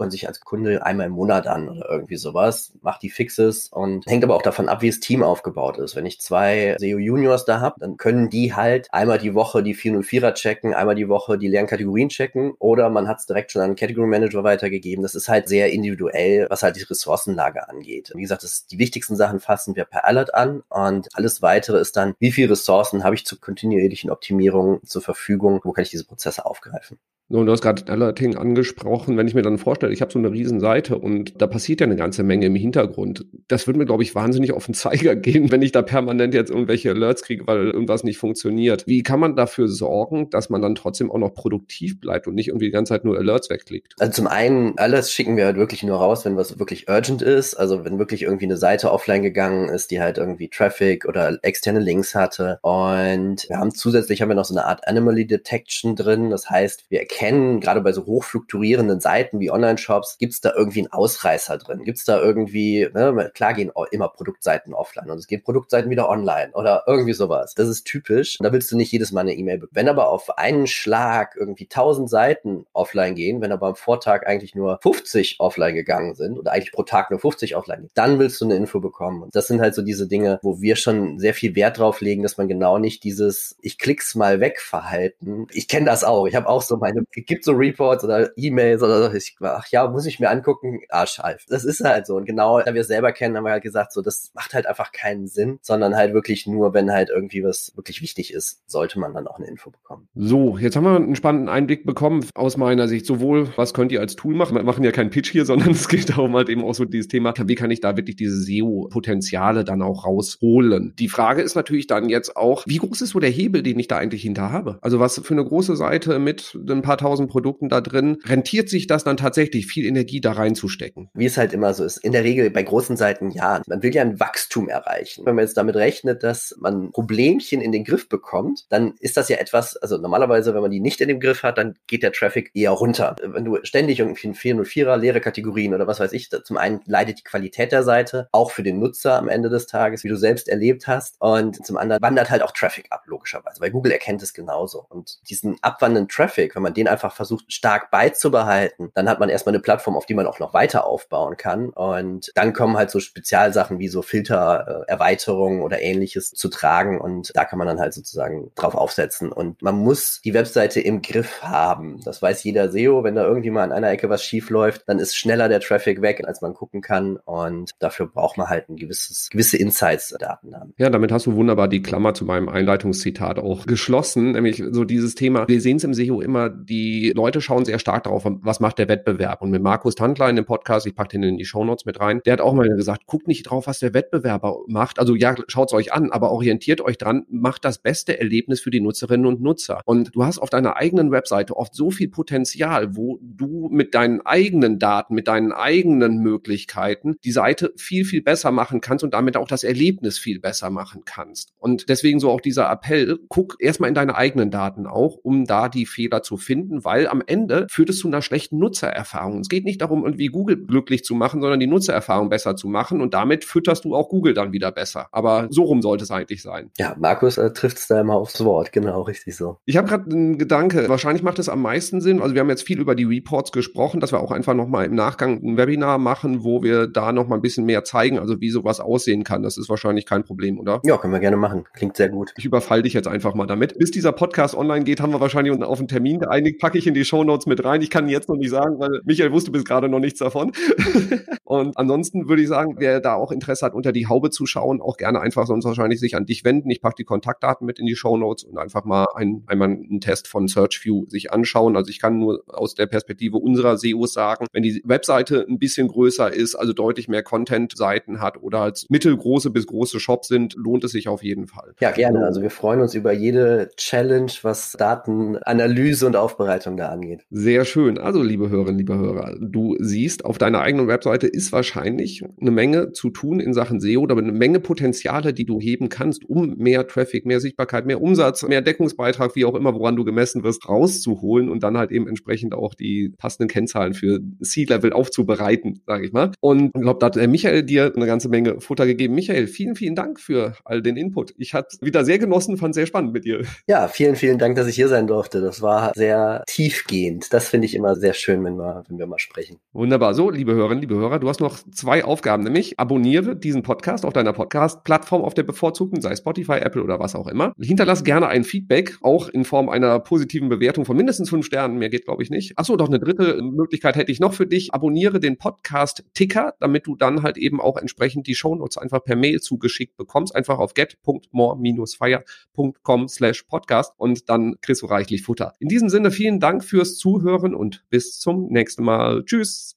man 0.00 0.10
sich 0.10 0.28
als 0.28 0.40
Kunde 0.40 0.84
einmal 0.84 1.06
im 1.06 1.12
Monat 1.12 1.46
an 1.46 1.68
oder 1.68 1.88
irgendwie 1.90 2.16
sowas, 2.16 2.72
macht 2.82 3.02
die 3.02 3.10
Fixes 3.10 3.68
und 3.68 4.06
hängt 4.06 4.24
aber 4.24 4.36
auch 4.36 4.42
davon 4.42 4.68
ab, 4.68 4.82
wie 4.82 4.90
das 4.90 5.00
Team 5.00 5.22
aufgebaut 5.22 5.78
ist. 5.78 5.96
Wenn 5.96 6.06
ich 6.06 6.20
zwei 6.20 6.76
SEO 6.78 6.98
Juniors 6.98 7.44
da 7.44 7.60
habe, 7.60 7.80
dann 7.80 7.96
können 7.96 8.30
die 8.30 8.54
halt 8.54 8.88
einmal 8.92 9.18
die 9.18 9.34
Woche 9.34 9.62
die 9.62 9.74
404er 9.74 10.32
checken, 10.34 10.74
einmal 10.74 10.94
die 10.94 11.08
Woche 11.08 11.38
die 11.38 11.48
leeren 11.48 11.66
Kategorien 11.66 12.08
checken 12.08 12.52
oder 12.58 12.90
man 12.90 13.08
hat 13.08 13.18
es 13.18 13.26
direkt 13.26 13.52
schon 13.52 13.62
an 13.62 13.66
einen 13.66 13.76
Category 13.76 14.06
Manager 14.06 14.44
weitergegeben. 14.44 15.02
Das 15.02 15.14
ist 15.14 15.28
halt 15.28 15.48
sehr 15.48 15.72
individuell, 15.72 16.46
was 16.50 16.62
halt 16.62 16.76
die 16.76 16.82
Ressourcenlage 16.82 17.68
angeht. 17.68 18.12
Wie 18.14 18.22
gesagt, 18.22 18.42
das, 18.42 18.66
die 18.66 18.78
wichtigsten 18.78 19.16
Sachen 19.16 19.40
fassen 19.40 19.76
wir 19.76 19.84
per 19.84 20.04
Alert 20.04 20.34
an 20.34 20.62
und 20.68 21.08
alles 21.14 21.42
weitere 21.42 21.78
ist 21.78 21.96
dann, 21.96 22.14
wie 22.18 22.32
viele 22.32 22.50
Ressourcen 22.50 23.04
habe 23.04 23.14
ich 23.14 23.24
zur 23.24 23.40
kontinuierlichen 23.40 24.10
Optimierung 24.10 24.80
zur 24.84 25.02
Verfügung, 25.02 25.60
wo 25.64 25.72
kann 25.72 25.82
ich 25.82 25.90
diese 25.94 26.04
Prozesse 26.04 26.44
aufgreifen. 26.44 26.98
Und 27.28 27.46
du 27.46 27.52
hast 27.52 27.62
gerade 27.62 27.90
Alerting 27.90 28.36
angesprochen. 28.36 29.16
Wenn 29.16 29.26
ich 29.26 29.34
mir 29.34 29.42
dann 29.42 29.56
vorstelle, 29.56 29.92
ich 29.92 30.02
habe 30.02 30.12
so 30.12 30.18
eine 30.18 30.30
riesen 30.30 30.60
Seite 30.60 30.98
und 30.98 31.40
da 31.40 31.46
passiert 31.46 31.80
ja 31.80 31.86
eine 31.86 31.96
ganze 31.96 32.22
Menge 32.22 32.46
im 32.46 32.54
Hintergrund. 32.54 33.24
Das 33.48 33.66
würde 33.66 33.78
mir, 33.78 33.86
glaube 33.86 34.02
ich, 34.02 34.14
wahnsinnig 34.14 34.52
auf 34.52 34.66
den 34.66 34.74
Zeiger 34.74 35.16
gehen, 35.16 35.50
wenn 35.50 35.62
ich 35.62 35.72
da 35.72 35.80
permanent 35.80 36.34
jetzt 36.34 36.50
irgendwelche 36.50 36.90
Alerts 36.90 37.22
kriege, 37.22 37.46
weil 37.46 37.68
irgendwas 37.68 38.04
nicht 38.04 38.18
funktioniert. 38.18 38.86
Wie 38.86 39.02
kann 39.02 39.20
man 39.20 39.36
dafür 39.36 39.68
sorgen, 39.68 40.28
dass 40.30 40.50
man 40.50 40.60
dann 40.60 40.74
trotzdem 40.74 41.10
auch 41.10 41.18
noch 41.18 41.32
produktiv 41.32 41.98
bleibt 41.98 42.26
und 42.26 42.34
nicht 42.34 42.48
irgendwie 42.48 42.66
die 42.66 42.72
ganze 42.72 42.90
Zeit 42.90 43.04
nur 43.04 43.16
Alerts 43.16 43.48
wegklickt? 43.48 43.94
Also 43.98 44.12
zum 44.12 44.26
einen, 44.26 44.76
Alerts 44.78 45.10
schicken 45.10 45.38
wir 45.38 45.46
halt 45.46 45.56
wirklich 45.56 45.82
nur 45.82 45.96
raus, 45.96 46.26
wenn 46.26 46.36
was 46.36 46.58
wirklich 46.58 46.88
urgent 46.90 47.22
ist. 47.22 47.54
Also 47.54 47.86
wenn 47.86 47.98
wirklich 47.98 48.22
irgendwie 48.22 48.44
eine 48.44 48.58
Seite 48.58 48.92
offline 48.92 49.22
gegangen 49.22 49.70
ist, 49.70 49.90
die 49.90 50.00
halt 50.00 50.18
irgendwie 50.18 50.50
Traffic 50.50 51.06
oder 51.06 51.38
externe 51.42 51.80
Links 51.80 52.14
hatte. 52.14 52.58
Und 52.60 53.48
wir 53.48 53.56
haben 53.56 53.74
zusätzlich 53.74 54.20
haben 54.20 54.28
wir 54.28 54.36
noch 54.36 54.44
so 54.44 54.54
eine 54.54 54.66
Art 54.66 54.86
Anomaly 54.86 55.26
Detection 55.26 55.83
drin. 55.94 56.30
Das 56.30 56.48
heißt, 56.48 56.86
wir 56.88 57.00
erkennen, 57.00 57.60
gerade 57.60 57.80
bei 57.80 57.92
so 57.92 58.06
hochfluktuierenden 58.06 59.00
Seiten 59.00 59.40
wie 59.40 59.50
Online-Shops, 59.50 60.18
gibt 60.18 60.32
es 60.32 60.40
da 60.40 60.52
irgendwie 60.56 60.80
einen 60.80 60.92
Ausreißer 60.92 61.58
drin? 61.58 61.84
Gibt 61.84 61.98
es 61.98 62.04
da 62.04 62.20
irgendwie, 62.20 62.88
ne, 62.92 63.30
klar 63.34 63.54
gehen 63.54 63.70
immer 63.90 64.08
Produktseiten 64.08 64.72
offline 64.74 65.10
und 65.10 65.18
es 65.18 65.26
gehen 65.26 65.42
Produktseiten 65.42 65.90
wieder 65.90 66.08
online 66.08 66.52
oder 66.54 66.84
irgendwie 66.86 67.12
sowas. 67.12 67.54
Das 67.54 67.68
ist 67.68 67.84
typisch. 67.84 68.38
Da 68.40 68.52
willst 68.52 68.72
du 68.72 68.76
nicht 68.76 68.92
jedes 68.92 69.12
Mal 69.12 69.20
eine 69.20 69.34
E-Mail 69.34 69.58
bekommen. 69.58 69.76
Wenn 69.76 69.88
aber 69.88 70.08
auf 70.08 70.38
einen 70.38 70.66
Schlag 70.66 71.36
irgendwie 71.38 71.64
1000 71.64 72.08
Seiten 72.08 72.66
offline 72.72 73.14
gehen, 73.14 73.40
wenn 73.40 73.52
aber 73.52 73.68
am 73.68 73.76
Vortag 73.76 74.26
eigentlich 74.26 74.54
nur 74.54 74.78
50 74.82 75.36
offline 75.40 75.74
gegangen 75.74 76.14
sind 76.14 76.38
oder 76.38 76.52
eigentlich 76.52 76.72
pro 76.72 76.82
Tag 76.82 77.10
nur 77.10 77.20
50 77.20 77.56
offline 77.56 77.80
gehen, 77.82 77.90
dann 77.94 78.18
willst 78.18 78.40
du 78.40 78.46
eine 78.46 78.56
Info 78.56 78.80
bekommen. 78.80 79.22
Und 79.22 79.36
das 79.36 79.46
sind 79.46 79.60
halt 79.60 79.74
so 79.74 79.82
diese 79.82 80.08
Dinge, 80.08 80.38
wo 80.42 80.60
wir 80.60 80.76
schon 80.76 81.18
sehr 81.18 81.34
viel 81.34 81.54
Wert 81.54 81.78
drauf 81.78 82.00
legen, 82.00 82.22
dass 82.22 82.38
man 82.38 82.48
genau 82.48 82.78
nicht 82.78 83.04
dieses 83.04 83.56
ich 83.60 83.78
klick's 83.78 84.14
mal 84.14 84.40
weg 84.40 84.60
Verhalten. 84.60 85.46
Ich 85.52 85.63
kenne 85.68 85.86
das 85.86 86.04
auch. 86.04 86.26
Ich 86.26 86.34
habe 86.34 86.48
auch 86.48 86.62
so 86.62 86.76
meine 86.76 87.04
gibt 87.12 87.44
so 87.44 87.52
Reports 87.52 88.04
oder 88.04 88.30
E-Mails 88.36 88.82
oder 88.82 89.08
so. 89.10 89.16
Ich, 89.16 89.36
ach 89.40 89.66
ja, 89.68 89.88
muss 89.88 90.06
ich 90.06 90.20
mir 90.20 90.30
angucken. 90.30 90.80
Arschhalf. 90.88 91.44
Das 91.48 91.64
ist 91.64 91.82
halt 91.84 92.06
so. 92.06 92.16
Und 92.16 92.26
genau, 92.26 92.60
da 92.60 92.74
wir 92.74 92.80
es 92.82 92.88
selber 92.88 93.12
kennen, 93.12 93.36
haben 93.36 93.44
wir 93.44 93.52
halt 93.52 93.62
gesagt, 93.62 93.92
so, 93.92 94.02
das 94.02 94.30
macht 94.34 94.54
halt 94.54 94.66
einfach 94.66 94.92
keinen 94.92 95.26
Sinn, 95.26 95.58
sondern 95.62 95.96
halt 95.96 96.14
wirklich 96.14 96.46
nur, 96.46 96.74
wenn 96.74 96.90
halt 96.90 97.10
irgendwie 97.10 97.42
was 97.42 97.72
wirklich 97.76 98.02
wichtig 98.02 98.32
ist, 98.32 98.62
sollte 98.66 98.98
man 98.98 99.14
dann 99.14 99.26
auch 99.26 99.38
eine 99.38 99.46
Info 99.46 99.70
bekommen. 99.70 100.08
So, 100.14 100.58
jetzt 100.58 100.76
haben 100.76 100.84
wir 100.84 100.96
einen 100.96 101.16
spannenden 101.16 101.48
Einblick 101.48 101.84
bekommen 101.84 102.24
aus 102.34 102.56
meiner 102.56 102.88
Sicht. 102.88 103.06
Sowohl, 103.06 103.48
was 103.56 103.74
könnt 103.74 103.92
ihr 103.92 104.00
als 104.00 104.16
Tool 104.16 104.34
machen? 104.34 104.56
Wir 104.56 104.62
machen 104.62 104.84
ja 104.84 104.92
keinen 104.92 105.10
Pitch 105.10 105.30
hier, 105.30 105.44
sondern 105.54 105.70
es 105.70 105.88
geht 105.88 106.10
darum 106.10 106.34
halt 106.34 106.48
eben 106.48 106.64
auch 106.64 106.74
so 106.74 106.84
dieses 106.84 107.08
Thema, 107.08 107.34
wie 107.36 107.54
kann 107.54 107.70
ich 107.70 107.80
da 107.80 107.96
wirklich 107.96 108.16
diese 108.16 108.40
SEO-Potenziale 108.40 109.64
dann 109.64 109.82
auch 109.82 110.06
rausholen? 110.06 110.94
Die 110.98 111.08
Frage 111.08 111.42
ist 111.42 111.54
natürlich 111.54 111.86
dann 111.86 112.08
jetzt 112.08 112.36
auch, 112.36 112.64
wie 112.66 112.78
groß 112.78 113.02
ist 113.02 113.10
so 113.10 113.20
der 113.20 113.30
Hebel, 113.30 113.62
den 113.62 113.78
ich 113.78 113.88
da 113.88 113.98
eigentlich 113.98 114.22
hinter 114.22 114.50
habe? 114.52 114.78
Also 114.80 115.00
was 115.00 115.20
für 115.22 115.34
eine 115.34 115.44
große 115.54 115.76
Seite 115.76 116.18
mit 116.18 116.58
ein 116.68 116.82
paar 116.82 116.98
tausend 116.98 117.30
Produkten 117.30 117.68
da 117.68 117.80
drin, 117.80 118.18
rentiert 118.26 118.68
sich 118.68 118.88
das 118.88 119.04
dann 119.04 119.16
tatsächlich, 119.16 119.66
viel 119.66 119.86
Energie 119.86 120.20
da 120.20 120.32
reinzustecken? 120.32 121.10
Wie 121.14 121.26
es 121.26 121.36
halt 121.36 121.52
immer 121.52 121.74
so 121.74 121.84
ist. 121.84 121.98
In 121.98 122.10
der 122.10 122.24
Regel 122.24 122.50
bei 122.50 122.64
großen 122.64 122.96
Seiten 122.96 123.30
ja. 123.30 123.62
Man 123.68 123.80
will 123.84 123.94
ja 123.94 124.02
ein 124.02 124.18
Wachstum 124.18 124.68
erreichen. 124.68 125.24
Wenn 125.24 125.36
man 125.36 125.44
jetzt 125.44 125.56
damit 125.56 125.76
rechnet, 125.76 126.24
dass 126.24 126.56
man 126.58 126.90
Problemchen 126.90 127.60
in 127.60 127.70
den 127.70 127.84
Griff 127.84 128.08
bekommt, 128.08 128.64
dann 128.68 128.94
ist 128.98 129.16
das 129.16 129.28
ja 129.28 129.36
etwas, 129.36 129.76
also 129.76 129.96
normalerweise, 129.96 130.54
wenn 130.54 130.62
man 130.62 130.72
die 130.72 130.80
nicht 130.80 131.00
in 131.00 131.06
dem 131.06 131.20
Griff 131.20 131.44
hat, 131.44 131.56
dann 131.56 131.76
geht 131.86 132.02
der 132.02 132.10
Traffic 132.10 132.50
eher 132.52 132.72
runter. 132.72 133.14
Wenn 133.22 133.44
du 133.44 133.58
ständig 133.62 134.00
irgendwie 134.00 134.26
ein 134.26 134.34
404er, 134.34 134.96
leere 134.96 135.20
Kategorien 135.20 135.72
oder 135.72 135.86
was 135.86 136.00
weiß 136.00 136.12
ich, 136.14 136.30
zum 136.30 136.56
einen 136.56 136.80
leidet 136.86 137.18
die 137.18 137.22
Qualität 137.22 137.70
der 137.70 137.84
Seite, 137.84 138.28
auch 138.32 138.50
für 138.50 138.64
den 138.64 138.80
Nutzer 138.80 139.16
am 139.16 139.28
Ende 139.28 139.50
des 139.50 139.68
Tages, 139.68 140.02
wie 140.02 140.08
du 140.08 140.16
selbst 140.16 140.48
erlebt 140.48 140.88
hast. 140.88 141.14
Und 141.20 141.64
zum 141.64 141.76
anderen 141.76 142.02
wandert 142.02 142.30
halt 142.30 142.42
auch 142.42 142.50
Traffic 142.50 142.86
ab, 142.90 143.04
logischerweise, 143.06 143.60
weil 143.60 143.70
Google 143.70 143.92
erkennt 143.92 144.20
es 144.20 144.34
genauso. 144.34 144.84
Und 144.88 145.18
diesen 145.30 145.43
abwandernden 145.60 146.08
Traffic, 146.08 146.54
wenn 146.54 146.62
man 146.62 146.74
den 146.74 146.88
einfach 146.88 147.14
versucht, 147.14 147.52
stark 147.52 147.90
beizubehalten, 147.90 148.90
dann 148.94 149.08
hat 149.08 149.20
man 149.20 149.28
erstmal 149.28 149.54
eine 149.54 149.62
Plattform, 149.62 149.96
auf 149.96 150.06
die 150.06 150.14
man 150.14 150.26
auch 150.26 150.38
noch 150.38 150.54
weiter 150.54 150.86
aufbauen 150.86 151.36
kann. 151.36 151.70
Und 151.70 152.32
dann 152.34 152.52
kommen 152.52 152.76
halt 152.76 152.90
so 152.90 153.00
Spezialsachen 153.00 153.78
wie 153.78 153.88
so 153.88 154.02
Filtererweiterungen 154.02 155.62
oder 155.62 155.80
ähnliches 155.82 156.30
zu 156.30 156.48
tragen. 156.48 157.00
Und 157.00 157.32
da 157.34 157.44
kann 157.44 157.58
man 157.58 157.68
dann 157.68 157.80
halt 157.80 157.94
sozusagen 157.94 158.50
drauf 158.54 158.74
aufsetzen. 158.74 159.32
Und 159.32 159.62
man 159.62 159.76
muss 159.76 160.20
die 160.24 160.34
Webseite 160.34 160.80
im 160.80 161.02
Griff 161.02 161.42
haben. 161.42 162.00
Das 162.04 162.22
weiß 162.22 162.44
jeder 162.44 162.70
SEO. 162.70 163.04
Wenn 163.04 163.14
da 163.14 163.24
irgendwie 163.24 163.50
mal 163.50 163.64
an 163.64 163.72
einer 163.72 163.90
Ecke 163.90 164.08
was 164.08 164.24
schief 164.24 164.50
läuft, 164.50 164.88
dann 164.88 164.98
ist 164.98 165.16
schneller 165.16 165.48
der 165.48 165.60
Traffic 165.60 166.02
weg, 166.02 166.22
als 166.26 166.40
man 166.40 166.54
gucken 166.54 166.80
kann. 166.80 167.16
Und 167.16 167.72
dafür 167.78 168.06
braucht 168.06 168.38
man 168.38 168.48
halt 168.48 168.68
ein 168.68 168.76
gewisses, 168.76 169.28
gewisse 169.30 169.56
Insights-Daten. 169.56 170.54
Ja, 170.76 170.90
damit 170.90 171.12
hast 171.12 171.26
du 171.26 171.34
wunderbar 171.34 171.68
die 171.68 171.82
Klammer 171.82 172.14
zu 172.14 172.24
meinem 172.24 172.48
Einleitungszitat 172.48 173.38
auch 173.38 173.66
geschlossen. 173.66 174.32
Nämlich 174.32 174.62
so 174.70 174.84
dieses 174.84 175.14
Thema, 175.14 175.33
wir 175.46 175.60
sehen 175.60 175.76
es 175.76 175.84
im 175.84 175.94
SEO 175.94 176.20
immer, 176.20 176.48
die 176.48 177.12
Leute 177.14 177.40
schauen 177.40 177.64
sehr 177.64 177.78
stark 177.78 178.04
darauf, 178.04 178.22
was 178.24 178.60
macht 178.60 178.78
der 178.78 178.88
Wettbewerb. 178.88 179.42
Und 179.42 179.50
mit 179.50 179.62
Markus 179.62 179.94
Tandler 179.94 180.28
in 180.28 180.36
dem 180.36 180.44
Podcast, 180.44 180.86
ich 180.86 180.94
packe 180.94 181.10
den 181.10 181.22
in 181.22 181.36
die 181.36 181.44
Shownotes 181.44 181.84
mit 181.84 182.00
rein, 182.00 182.20
der 182.24 182.34
hat 182.34 182.40
auch 182.40 182.54
mal 182.54 182.68
gesagt, 182.68 183.06
guckt 183.06 183.28
nicht 183.28 183.44
drauf, 183.44 183.66
was 183.66 183.78
der 183.78 183.94
Wettbewerber 183.94 184.58
macht. 184.66 184.98
Also 184.98 185.14
ja, 185.14 185.34
schaut 185.48 185.70
es 185.70 185.74
euch 185.74 185.92
an, 185.92 186.10
aber 186.10 186.30
orientiert 186.30 186.80
euch 186.80 186.98
dran, 186.98 187.24
macht 187.28 187.64
das 187.64 187.78
beste 187.78 188.18
Erlebnis 188.18 188.60
für 188.60 188.70
die 188.70 188.80
Nutzerinnen 188.80 189.26
und 189.26 189.40
Nutzer. 189.40 189.80
Und 189.84 190.14
du 190.14 190.24
hast 190.24 190.38
auf 190.38 190.50
deiner 190.50 190.76
eigenen 190.76 191.10
Webseite 191.10 191.56
oft 191.56 191.74
so 191.74 191.90
viel 191.90 192.08
Potenzial, 192.08 192.96
wo 192.96 193.18
du 193.22 193.68
mit 193.70 193.94
deinen 193.94 194.20
eigenen 194.22 194.78
Daten, 194.78 195.14
mit 195.14 195.28
deinen 195.28 195.52
eigenen 195.52 196.18
Möglichkeiten 196.18 197.16
die 197.24 197.32
Seite 197.32 197.72
viel, 197.76 198.04
viel 198.04 198.22
besser 198.22 198.50
machen 198.50 198.80
kannst 198.80 199.04
und 199.04 199.14
damit 199.14 199.36
auch 199.36 199.48
das 199.48 199.64
Erlebnis 199.64 200.18
viel 200.18 200.40
besser 200.40 200.70
machen 200.70 201.02
kannst. 201.04 201.52
Und 201.58 201.88
deswegen 201.88 202.20
so 202.20 202.30
auch 202.30 202.40
dieser 202.40 202.70
Appell, 202.70 203.18
guck 203.28 203.56
erstmal 203.58 203.88
in 203.88 203.94
deine 203.94 204.16
eigenen 204.16 204.50
Daten 204.50 204.86
auch 204.86 205.16
um 205.24 205.46
da 205.46 205.68
die 205.68 205.86
Fehler 205.86 206.22
zu 206.22 206.36
finden, 206.36 206.84
weil 206.84 207.08
am 207.08 207.22
Ende 207.26 207.66
führt 207.70 207.88
es 207.88 207.98
zu 207.98 208.08
einer 208.08 208.22
schlechten 208.22 208.58
Nutzererfahrung. 208.58 209.40
Es 209.40 209.48
geht 209.48 209.64
nicht 209.64 209.80
darum, 209.80 210.04
irgendwie 210.04 210.26
Google 210.26 210.56
glücklich 210.56 211.02
zu 211.02 211.14
machen, 211.14 211.40
sondern 211.40 211.58
die 211.60 211.66
Nutzererfahrung 211.66 212.28
besser 212.28 212.56
zu 212.56 212.68
machen 212.68 213.00
und 213.00 213.14
damit 213.14 213.44
fütterst 213.44 213.84
du 213.84 213.94
auch 213.94 214.08
Google 214.08 214.34
dann 214.34 214.52
wieder 214.52 214.70
besser. 214.70 215.08
Aber 215.12 215.46
so 215.50 215.64
rum 215.64 215.80
sollte 215.80 216.04
es 216.04 216.10
eigentlich 216.10 216.42
sein. 216.42 216.70
Ja, 216.78 216.94
Markus 216.98 217.38
äh, 217.38 217.52
trifft 217.52 217.78
es 217.78 217.86
da 217.86 218.00
immer 218.00 218.14
aufs 218.14 218.44
Wort, 218.44 218.72
genau, 218.72 219.02
richtig 219.02 219.34
so. 219.34 219.58
Ich 219.64 219.78
habe 219.78 219.88
gerade 219.88 220.10
einen 220.10 220.36
Gedanke, 220.36 220.88
wahrscheinlich 220.88 221.22
macht 221.22 221.38
es 221.38 221.48
am 221.48 221.62
meisten 221.62 222.02
Sinn, 222.02 222.20
also 222.20 222.34
wir 222.34 222.42
haben 222.42 222.50
jetzt 222.50 222.64
viel 222.64 222.78
über 222.78 222.94
die 222.94 223.04
Reports 223.04 223.50
gesprochen, 223.50 224.00
dass 224.00 224.12
wir 224.12 224.20
auch 224.20 224.30
einfach 224.30 224.54
nochmal 224.54 224.84
im 224.84 224.94
Nachgang 224.94 225.42
ein 225.42 225.56
Webinar 225.56 225.96
machen, 225.96 226.44
wo 226.44 226.62
wir 226.62 226.86
da 226.86 227.12
nochmal 227.12 227.38
ein 227.38 227.42
bisschen 227.42 227.64
mehr 227.64 227.84
zeigen, 227.84 228.18
also 228.18 228.40
wie 228.40 228.50
sowas 228.50 228.80
aussehen 228.80 229.24
kann. 229.24 229.42
Das 229.42 229.56
ist 229.56 229.70
wahrscheinlich 229.70 230.04
kein 230.04 230.22
Problem, 230.22 230.58
oder? 230.58 230.80
Ja, 230.84 230.98
können 230.98 231.14
wir 231.14 231.20
gerne 231.20 231.38
machen. 231.38 231.64
Klingt 231.72 231.96
sehr 231.96 232.10
gut. 232.10 232.34
Ich 232.36 232.44
überfall 232.44 232.82
dich 232.82 232.92
jetzt 232.92 233.08
einfach 233.08 233.34
mal 233.34 233.46
damit. 233.46 233.78
Bis 233.78 233.90
dieser 233.90 234.12
Podcast 234.12 234.54
online 234.54 234.84
geht, 234.84 235.00
haben 235.00 235.13
wir 235.14 235.20
wahrscheinlich 235.20 235.60
auf 235.62 235.78
einen 235.78 235.88
Termin 235.88 236.18
geeinigt, 236.20 236.60
packe 236.60 236.78
ich 236.78 236.86
in 236.86 236.94
die 236.94 237.04
Show 237.04 237.24
Notes 237.24 237.46
mit 237.46 237.64
rein. 237.64 237.82
Ich 237.82 237.90
kann 237.90 238.08
jetzt 238.08 238.28
noch 238.28 238.36
nicht 238.36 238.50
sagen, 238.50 238.78
weil 238.78 239.00
Michael 239.04 239.32
wusste 239.32 239.50
bis 239.50 239.64
gerade 239.64 239.88
noch 239.88 240.00
nichts 240.00 240.18
davon. 240.18 240.52
und 241.44 241.76
ansonsten 241.76 242.28
würde 242.28 242.42
ich 242.42 242.48
sagen, 242.48 242.76
wer 242.78 243.00
da 243.00 243.14
auch 243.14 243.32
Interesse 243.32 243.66
hat, 243.66 243.74
unter 243.74 243.92
die 243.92 244.06
Haube 244.06 244.30
zu 244.30 244.46
schauen, 244.46 244.80
auch 244.80 244.96
gerne 244.96 245.20
einfach 245.20 245.46
sonst 245.46 245.64
wahrscheinlich 245.64 246.00
sich 246.00 246.16
an 246.16 246.26
dich 246.26 246.44
wenden. 246.44 246.70
Ich 246.70 246.80
packe 246.80 246.96
die 246.98 247.04
Kontaktdaten 247.04 247.66
mit 247.66 247.78
in 247.78 247.86
die 247.86 247.96
Show 247.96 248.16
Notes 248.16 248.44
und 248.44 248.58
einfach 248.58 248.84
mal 248.84 249.06
ein, 249.14 249.44
einmal 249.46 249.68
einen 249.68 250.00
Test 250.00 250.28
von 250.28 250.48
SearchView 250.48 251.06
sich 251.08 251.32
anschauen. 251.32 251.76
Also 251.76 251.90
ich 251.90 252.00
kann 252.00 252.18
nur 252.18 252.42
aus 252.48 252.74
der 252.74 252.86
Perspektive 252.86 253.38
unserer 253.38 253.76
SEOs 253.78 254.12
sagen, 254.12 254.46
wenn 254.52 254.62
die 254.62 254.82
Webseite 254.84 255.46
ein 255.48 255.58
bisschen 255.58 255.88
größer 255.88 256.32
ist, 256.32 256.54
also 256.54 256.72
deutlich 256.72 257.08
mehr 257.08 257.22
Content-Seiten 257.22 258.20
hat 258.20 258.42
oder 258.42 258.60
als 258.60 258.86
mittelgroße 258.88 259.50
bis 259.50 259.66
große 259.66 260.00
Shops 260.00 260.28
sind, 260.28 260.54
lohnt 260.56 260.84
es 260.84 260.92
sich 260.92 261.08
auf 261.08 261.22
jeden 261.22 261.46
Fall. 261.46 261.74
Ja, 261.80 261.90
gerne. 261.90 262.24
Also 262.24 262.42
wir 262.42 262.50
freuen 262.50 262.80
uns 262.80 262.94
über 262.94 263.12
jede 263.12 263.70
Challenge, 263.76 264.32
was 264.42 264.76
Datenanalyse 265.04 266.06
und 266.06 266.16
Aufbereitung 266.16 266.76
da 266.76 266.88
angeht. 266.88 267.24
Sehr 267.30 267.64
schön. 267.64 267.98
Also, 267.98 268.22
liebe 268.22 268.50
Hörerinnen, 268.50 268.78
liebe 268.78 268.96
Hörer, 268.96 269.36
du 269.40 269.76
siehst, 269.78 270.24
auf 270.24 270.38
deiner 270.38 270.60
eigenen 270.60 270.88
Webseite 270.88 271.26
ist 271.26 271.52
wahrscheinlich 271.52 272.24
eine 272.40 272.50
Menge 272.50 272.92
zu 272.92 273.10
tun 273.10 273.40
in 273.40 273.52
Sachen 273.54 273.80
SEO, 273.80 274.02
oder 274.02 274.16
eine 274.16 274.32
Menge 274.32 274.60
Potenziale, 274.60 275.32
die 275.32 275.44
du 275.44 275.60
heben 275.60 275.88
kannst, 275.88 276.24
um 276.24 276.56
mehr 276.56 276.86
Traffic, 276.86 277.26
mehr 277.26 277.40
Sichtbarkeit, 277.40 277.86
mehr 277.86 278.00
Umsatz, 278.00 278.42
mehr 278.42 278.62
Deckungsbeitrag, 278.62 279.34
wie 279.36 279.44
auch 279.44 279.54
immer, 279.54 279.74
woran 279.74 279.96
du 279.96 280.04
gemessen 280.04 280.42
wirst, 280.42 280.68
rauszuholen 280.68 281.48
und 281.48 281.62
dann 281.62 281.76
halt 281.76 281.90
eben 281.90 282.08
entsprechend 282.08 282.54
auch 282.54 282.74
die 282.74 283.12
passenden 283.18 283.48
Kennzahlen 283.48 283.94
für 283.94 284.20
C-Level 284.42 284.92
aufzubereiten, 284.92 285.80
sage 285.86 286.06
ich 286.06 286.12
mal. 286.12 286.32
Und 286.40 286.72
ich 286.74 286.82
glaube, 286.82 286.98
da 287.00 287.06
hat 287.06 287.28
Michael 287.28 287.62
dir 287.62 287.92
eine 287.94 288.06
ganze 288.06 288.28
Menge 288.28 288.60
Futter 288.60 288.86
gegeben. 288.86 289.14
Michael, 289.14 289.46
vielen, 289.46 289.76
vielen 289.76 289.94
Dank 289.94 290.20
für 290.20 290.54
all 290.64 290.82
den 290.82 290.96
Input. 290.96 291.34
Ich 291.38 291.54
hatte 291.54 291.76
wieder 291.80 292.04
sehr 292.04 292.18
genossen, 292.18 292.56
fand 292.56 292.74
sehr 292.74 292.86
spannend 292.86 293.12
mit 293.12 293.24
dir. 293.24 293.42
Ja, 293.66 293.88
vielen, 293.88 294.16
vielen 294.16 294.38
Dank, 294.38 294.56
dass 294.56 294.66
ich 294.66 294.74
hier 294.74 294.88
sein 294.88 294.93
durfte. 295.02 295.40
Das 295.40 295.62
war 295.62 295.92
sehr 295.94 296.42
tiefgehend. 296.46 297.32
Das 297.32 297.48
finde 297.48 297.66
ich 297.66 297.74
immer 297.74 297.96
sehr 297.96 298.14
schön, 298.14 298.44
wenn 298.44 298.56
wir, 298.56 298.84
wenn 298.88 298.98
wir 298.98 299.06
mal 299.06 299.18
sprechen. 299.18 299.58
Wunderbar. 299.72 300.14
So, 300.14 300.30
liebe 300.30 300.54
Hörerinnen, 300.54 300.80
liebe 300.80 300.94
Hörer, 300.94 301.18
du 301.18 301.28
hast 301.28 301.40
noch 301.40 301.58
zwei 301.72 302.04
Aufgaben, 302.04 302.44
nämlich 302.44 302.78
abonniere 302.78 303.36
diesen 303.36 303.62
Podcast 303.62 304.04
auf 304.04 304.12
deiner 304.12 304.32
Podcast-Plattform, 304.32 305.22
auf 305.22 305.34
der 305.34 305.42
bevorzugten, 305.42 306.00
sei 306.00 306.14
Spotify, 306.14 306.58
Apple 306.58 306.82
oder 306.82 307.00
was 307.00 307.14
auch 307.14 307.26
immer. 307.26 307.52
Hinterlass 307.60 308.04
gerne 308.04 308.28
ein 308.28 308.44
Feedback, 308.44 308.98
auch 309.02 309.28
in 309.28 309.44
Form 309.44 309.68
einer 309.68 309.98
positiven 310.00 310.48
Bewertung 310.48 310.84
von 310.84 310.96
mindestens 310.96 311.30
fünf 311.30 311.46
Sternen. 311.46 311.78
Mehr 311.78 311.90
geht, 311.90 312.04
glaube 312.04 312.22
ich, 312.22 312.30
nicht. 312.30 312.58
Achso, 312.58 312.76
doch 312.76 312.88
eine 312.88 313.00
dritte 313.00 313.40
Möglichkeit 313.42 313.96
hätte 313.96 314.12
ich 314.12 314.20
noch 314.20 314.34
für 314.34 314.46
dich. 314.46 314.72
Abonniere 314.72 315.20
den 315.20 315.38
Podcast 315.38 316.04
Ticker, 316.14 316.54
damit 316.60 316.86
du 316.86 316.96
dann 316.96 317.22
halt 317.22 317.36
eben 317.36 317.60
auch 317.60 317.76
entsprechend 317.76 318.26
die 318.26 318.34
Shownotes 318.34 318.78
einfach 318.78 319.04
per 319.04 319.16
Mail 319.16 319.40
zugeschickt 319.40 319.96
bekommst. 319.96 320.34
Einfach 320.34 320.58
auf 320.58 320.74
get.more-fire.com 320.74 323.08
slash 323.08 323.42
podcast 323.44 323.92
und 323.96 324.28
dann 324.28 324.56
kriegst 324.60 324.82
du 324.84 324.88
reichlich 324.88 325.22
Futter. 325.22 325.54
In 325.58 325.68
diesem 325.68 325.88
Sinne 325.88 326.10
vielen 326.10 326.40
Dank 326.40 326.64
fürs 326.64 326.96
Zuhören 326.96 327.54
und 327.54 327.84
bis 327.90 328.18
zum 328.18 328.48
nächsten 328.48 328.84
Mal. 328.84 329.24
Tschüss. 329.24 329.76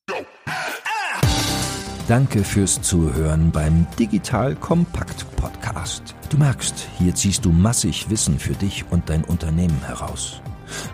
Danke 2.08 2.43
fürs 2.43 2.82
Zuhören 2.82 3.52
beim 3.52 3.86
Digital 4.00 4.56
Kompakt 4.56 5.26
Podcast. 5.36 6.15
Du 6.30 6.38
merkst, 6.38 6.88
hier 6.98 7.13
ziehst 7.15 7.43
du 7.43 7.52
massig 7.52 8.10
Wissen 8.10 8.39
für 8.39 8.54
dich 8.54 8.86
und 8.91 9.10
dein 9.10 9.24
Unternehmen 9.26 9.82
heraus. 9.86 10.41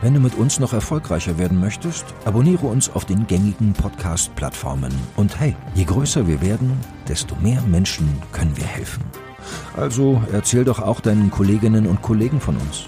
Wenn 0.02 0.14
du 0.14 0.20
mit 0.20 0.36
uns 0.36 0.60
noch 0.60 0.74
erfolgreicher 0.74 1.38
werden 1.40 1.60
möchtest, 1.60 2.06
abonniere 2.26 2.68
uns 2.68 2.90
auf 2.92 3.06
den 3.06 3.26
gängigen 3.26 3.74
Podcast-Plattformen. 3.74 4.94
Und 5.16 5.40
hey, 5.40 5.56
je 5.74 5.84
größer 5.84 6.28
wir 6.28 6.42
werden, 6.42 6.72
desto 7.08 7.36
mehr 7.38 7.62
Menschen 7.64 8.08
können 8.32 8.56
wir 8.56 8.66
helfen. 8.66 9.04
Also 9.76 10.22
erzähl 10.32 10.64
doch 10.64 10.80
auch 10.80 11.00
deinen 11.00 11.32
Kolleginnen 11.32 11.88
und 11.88 12.02
Kollegen 12.02 12.40
von 12.40 12.56
uns. 12.58 12.88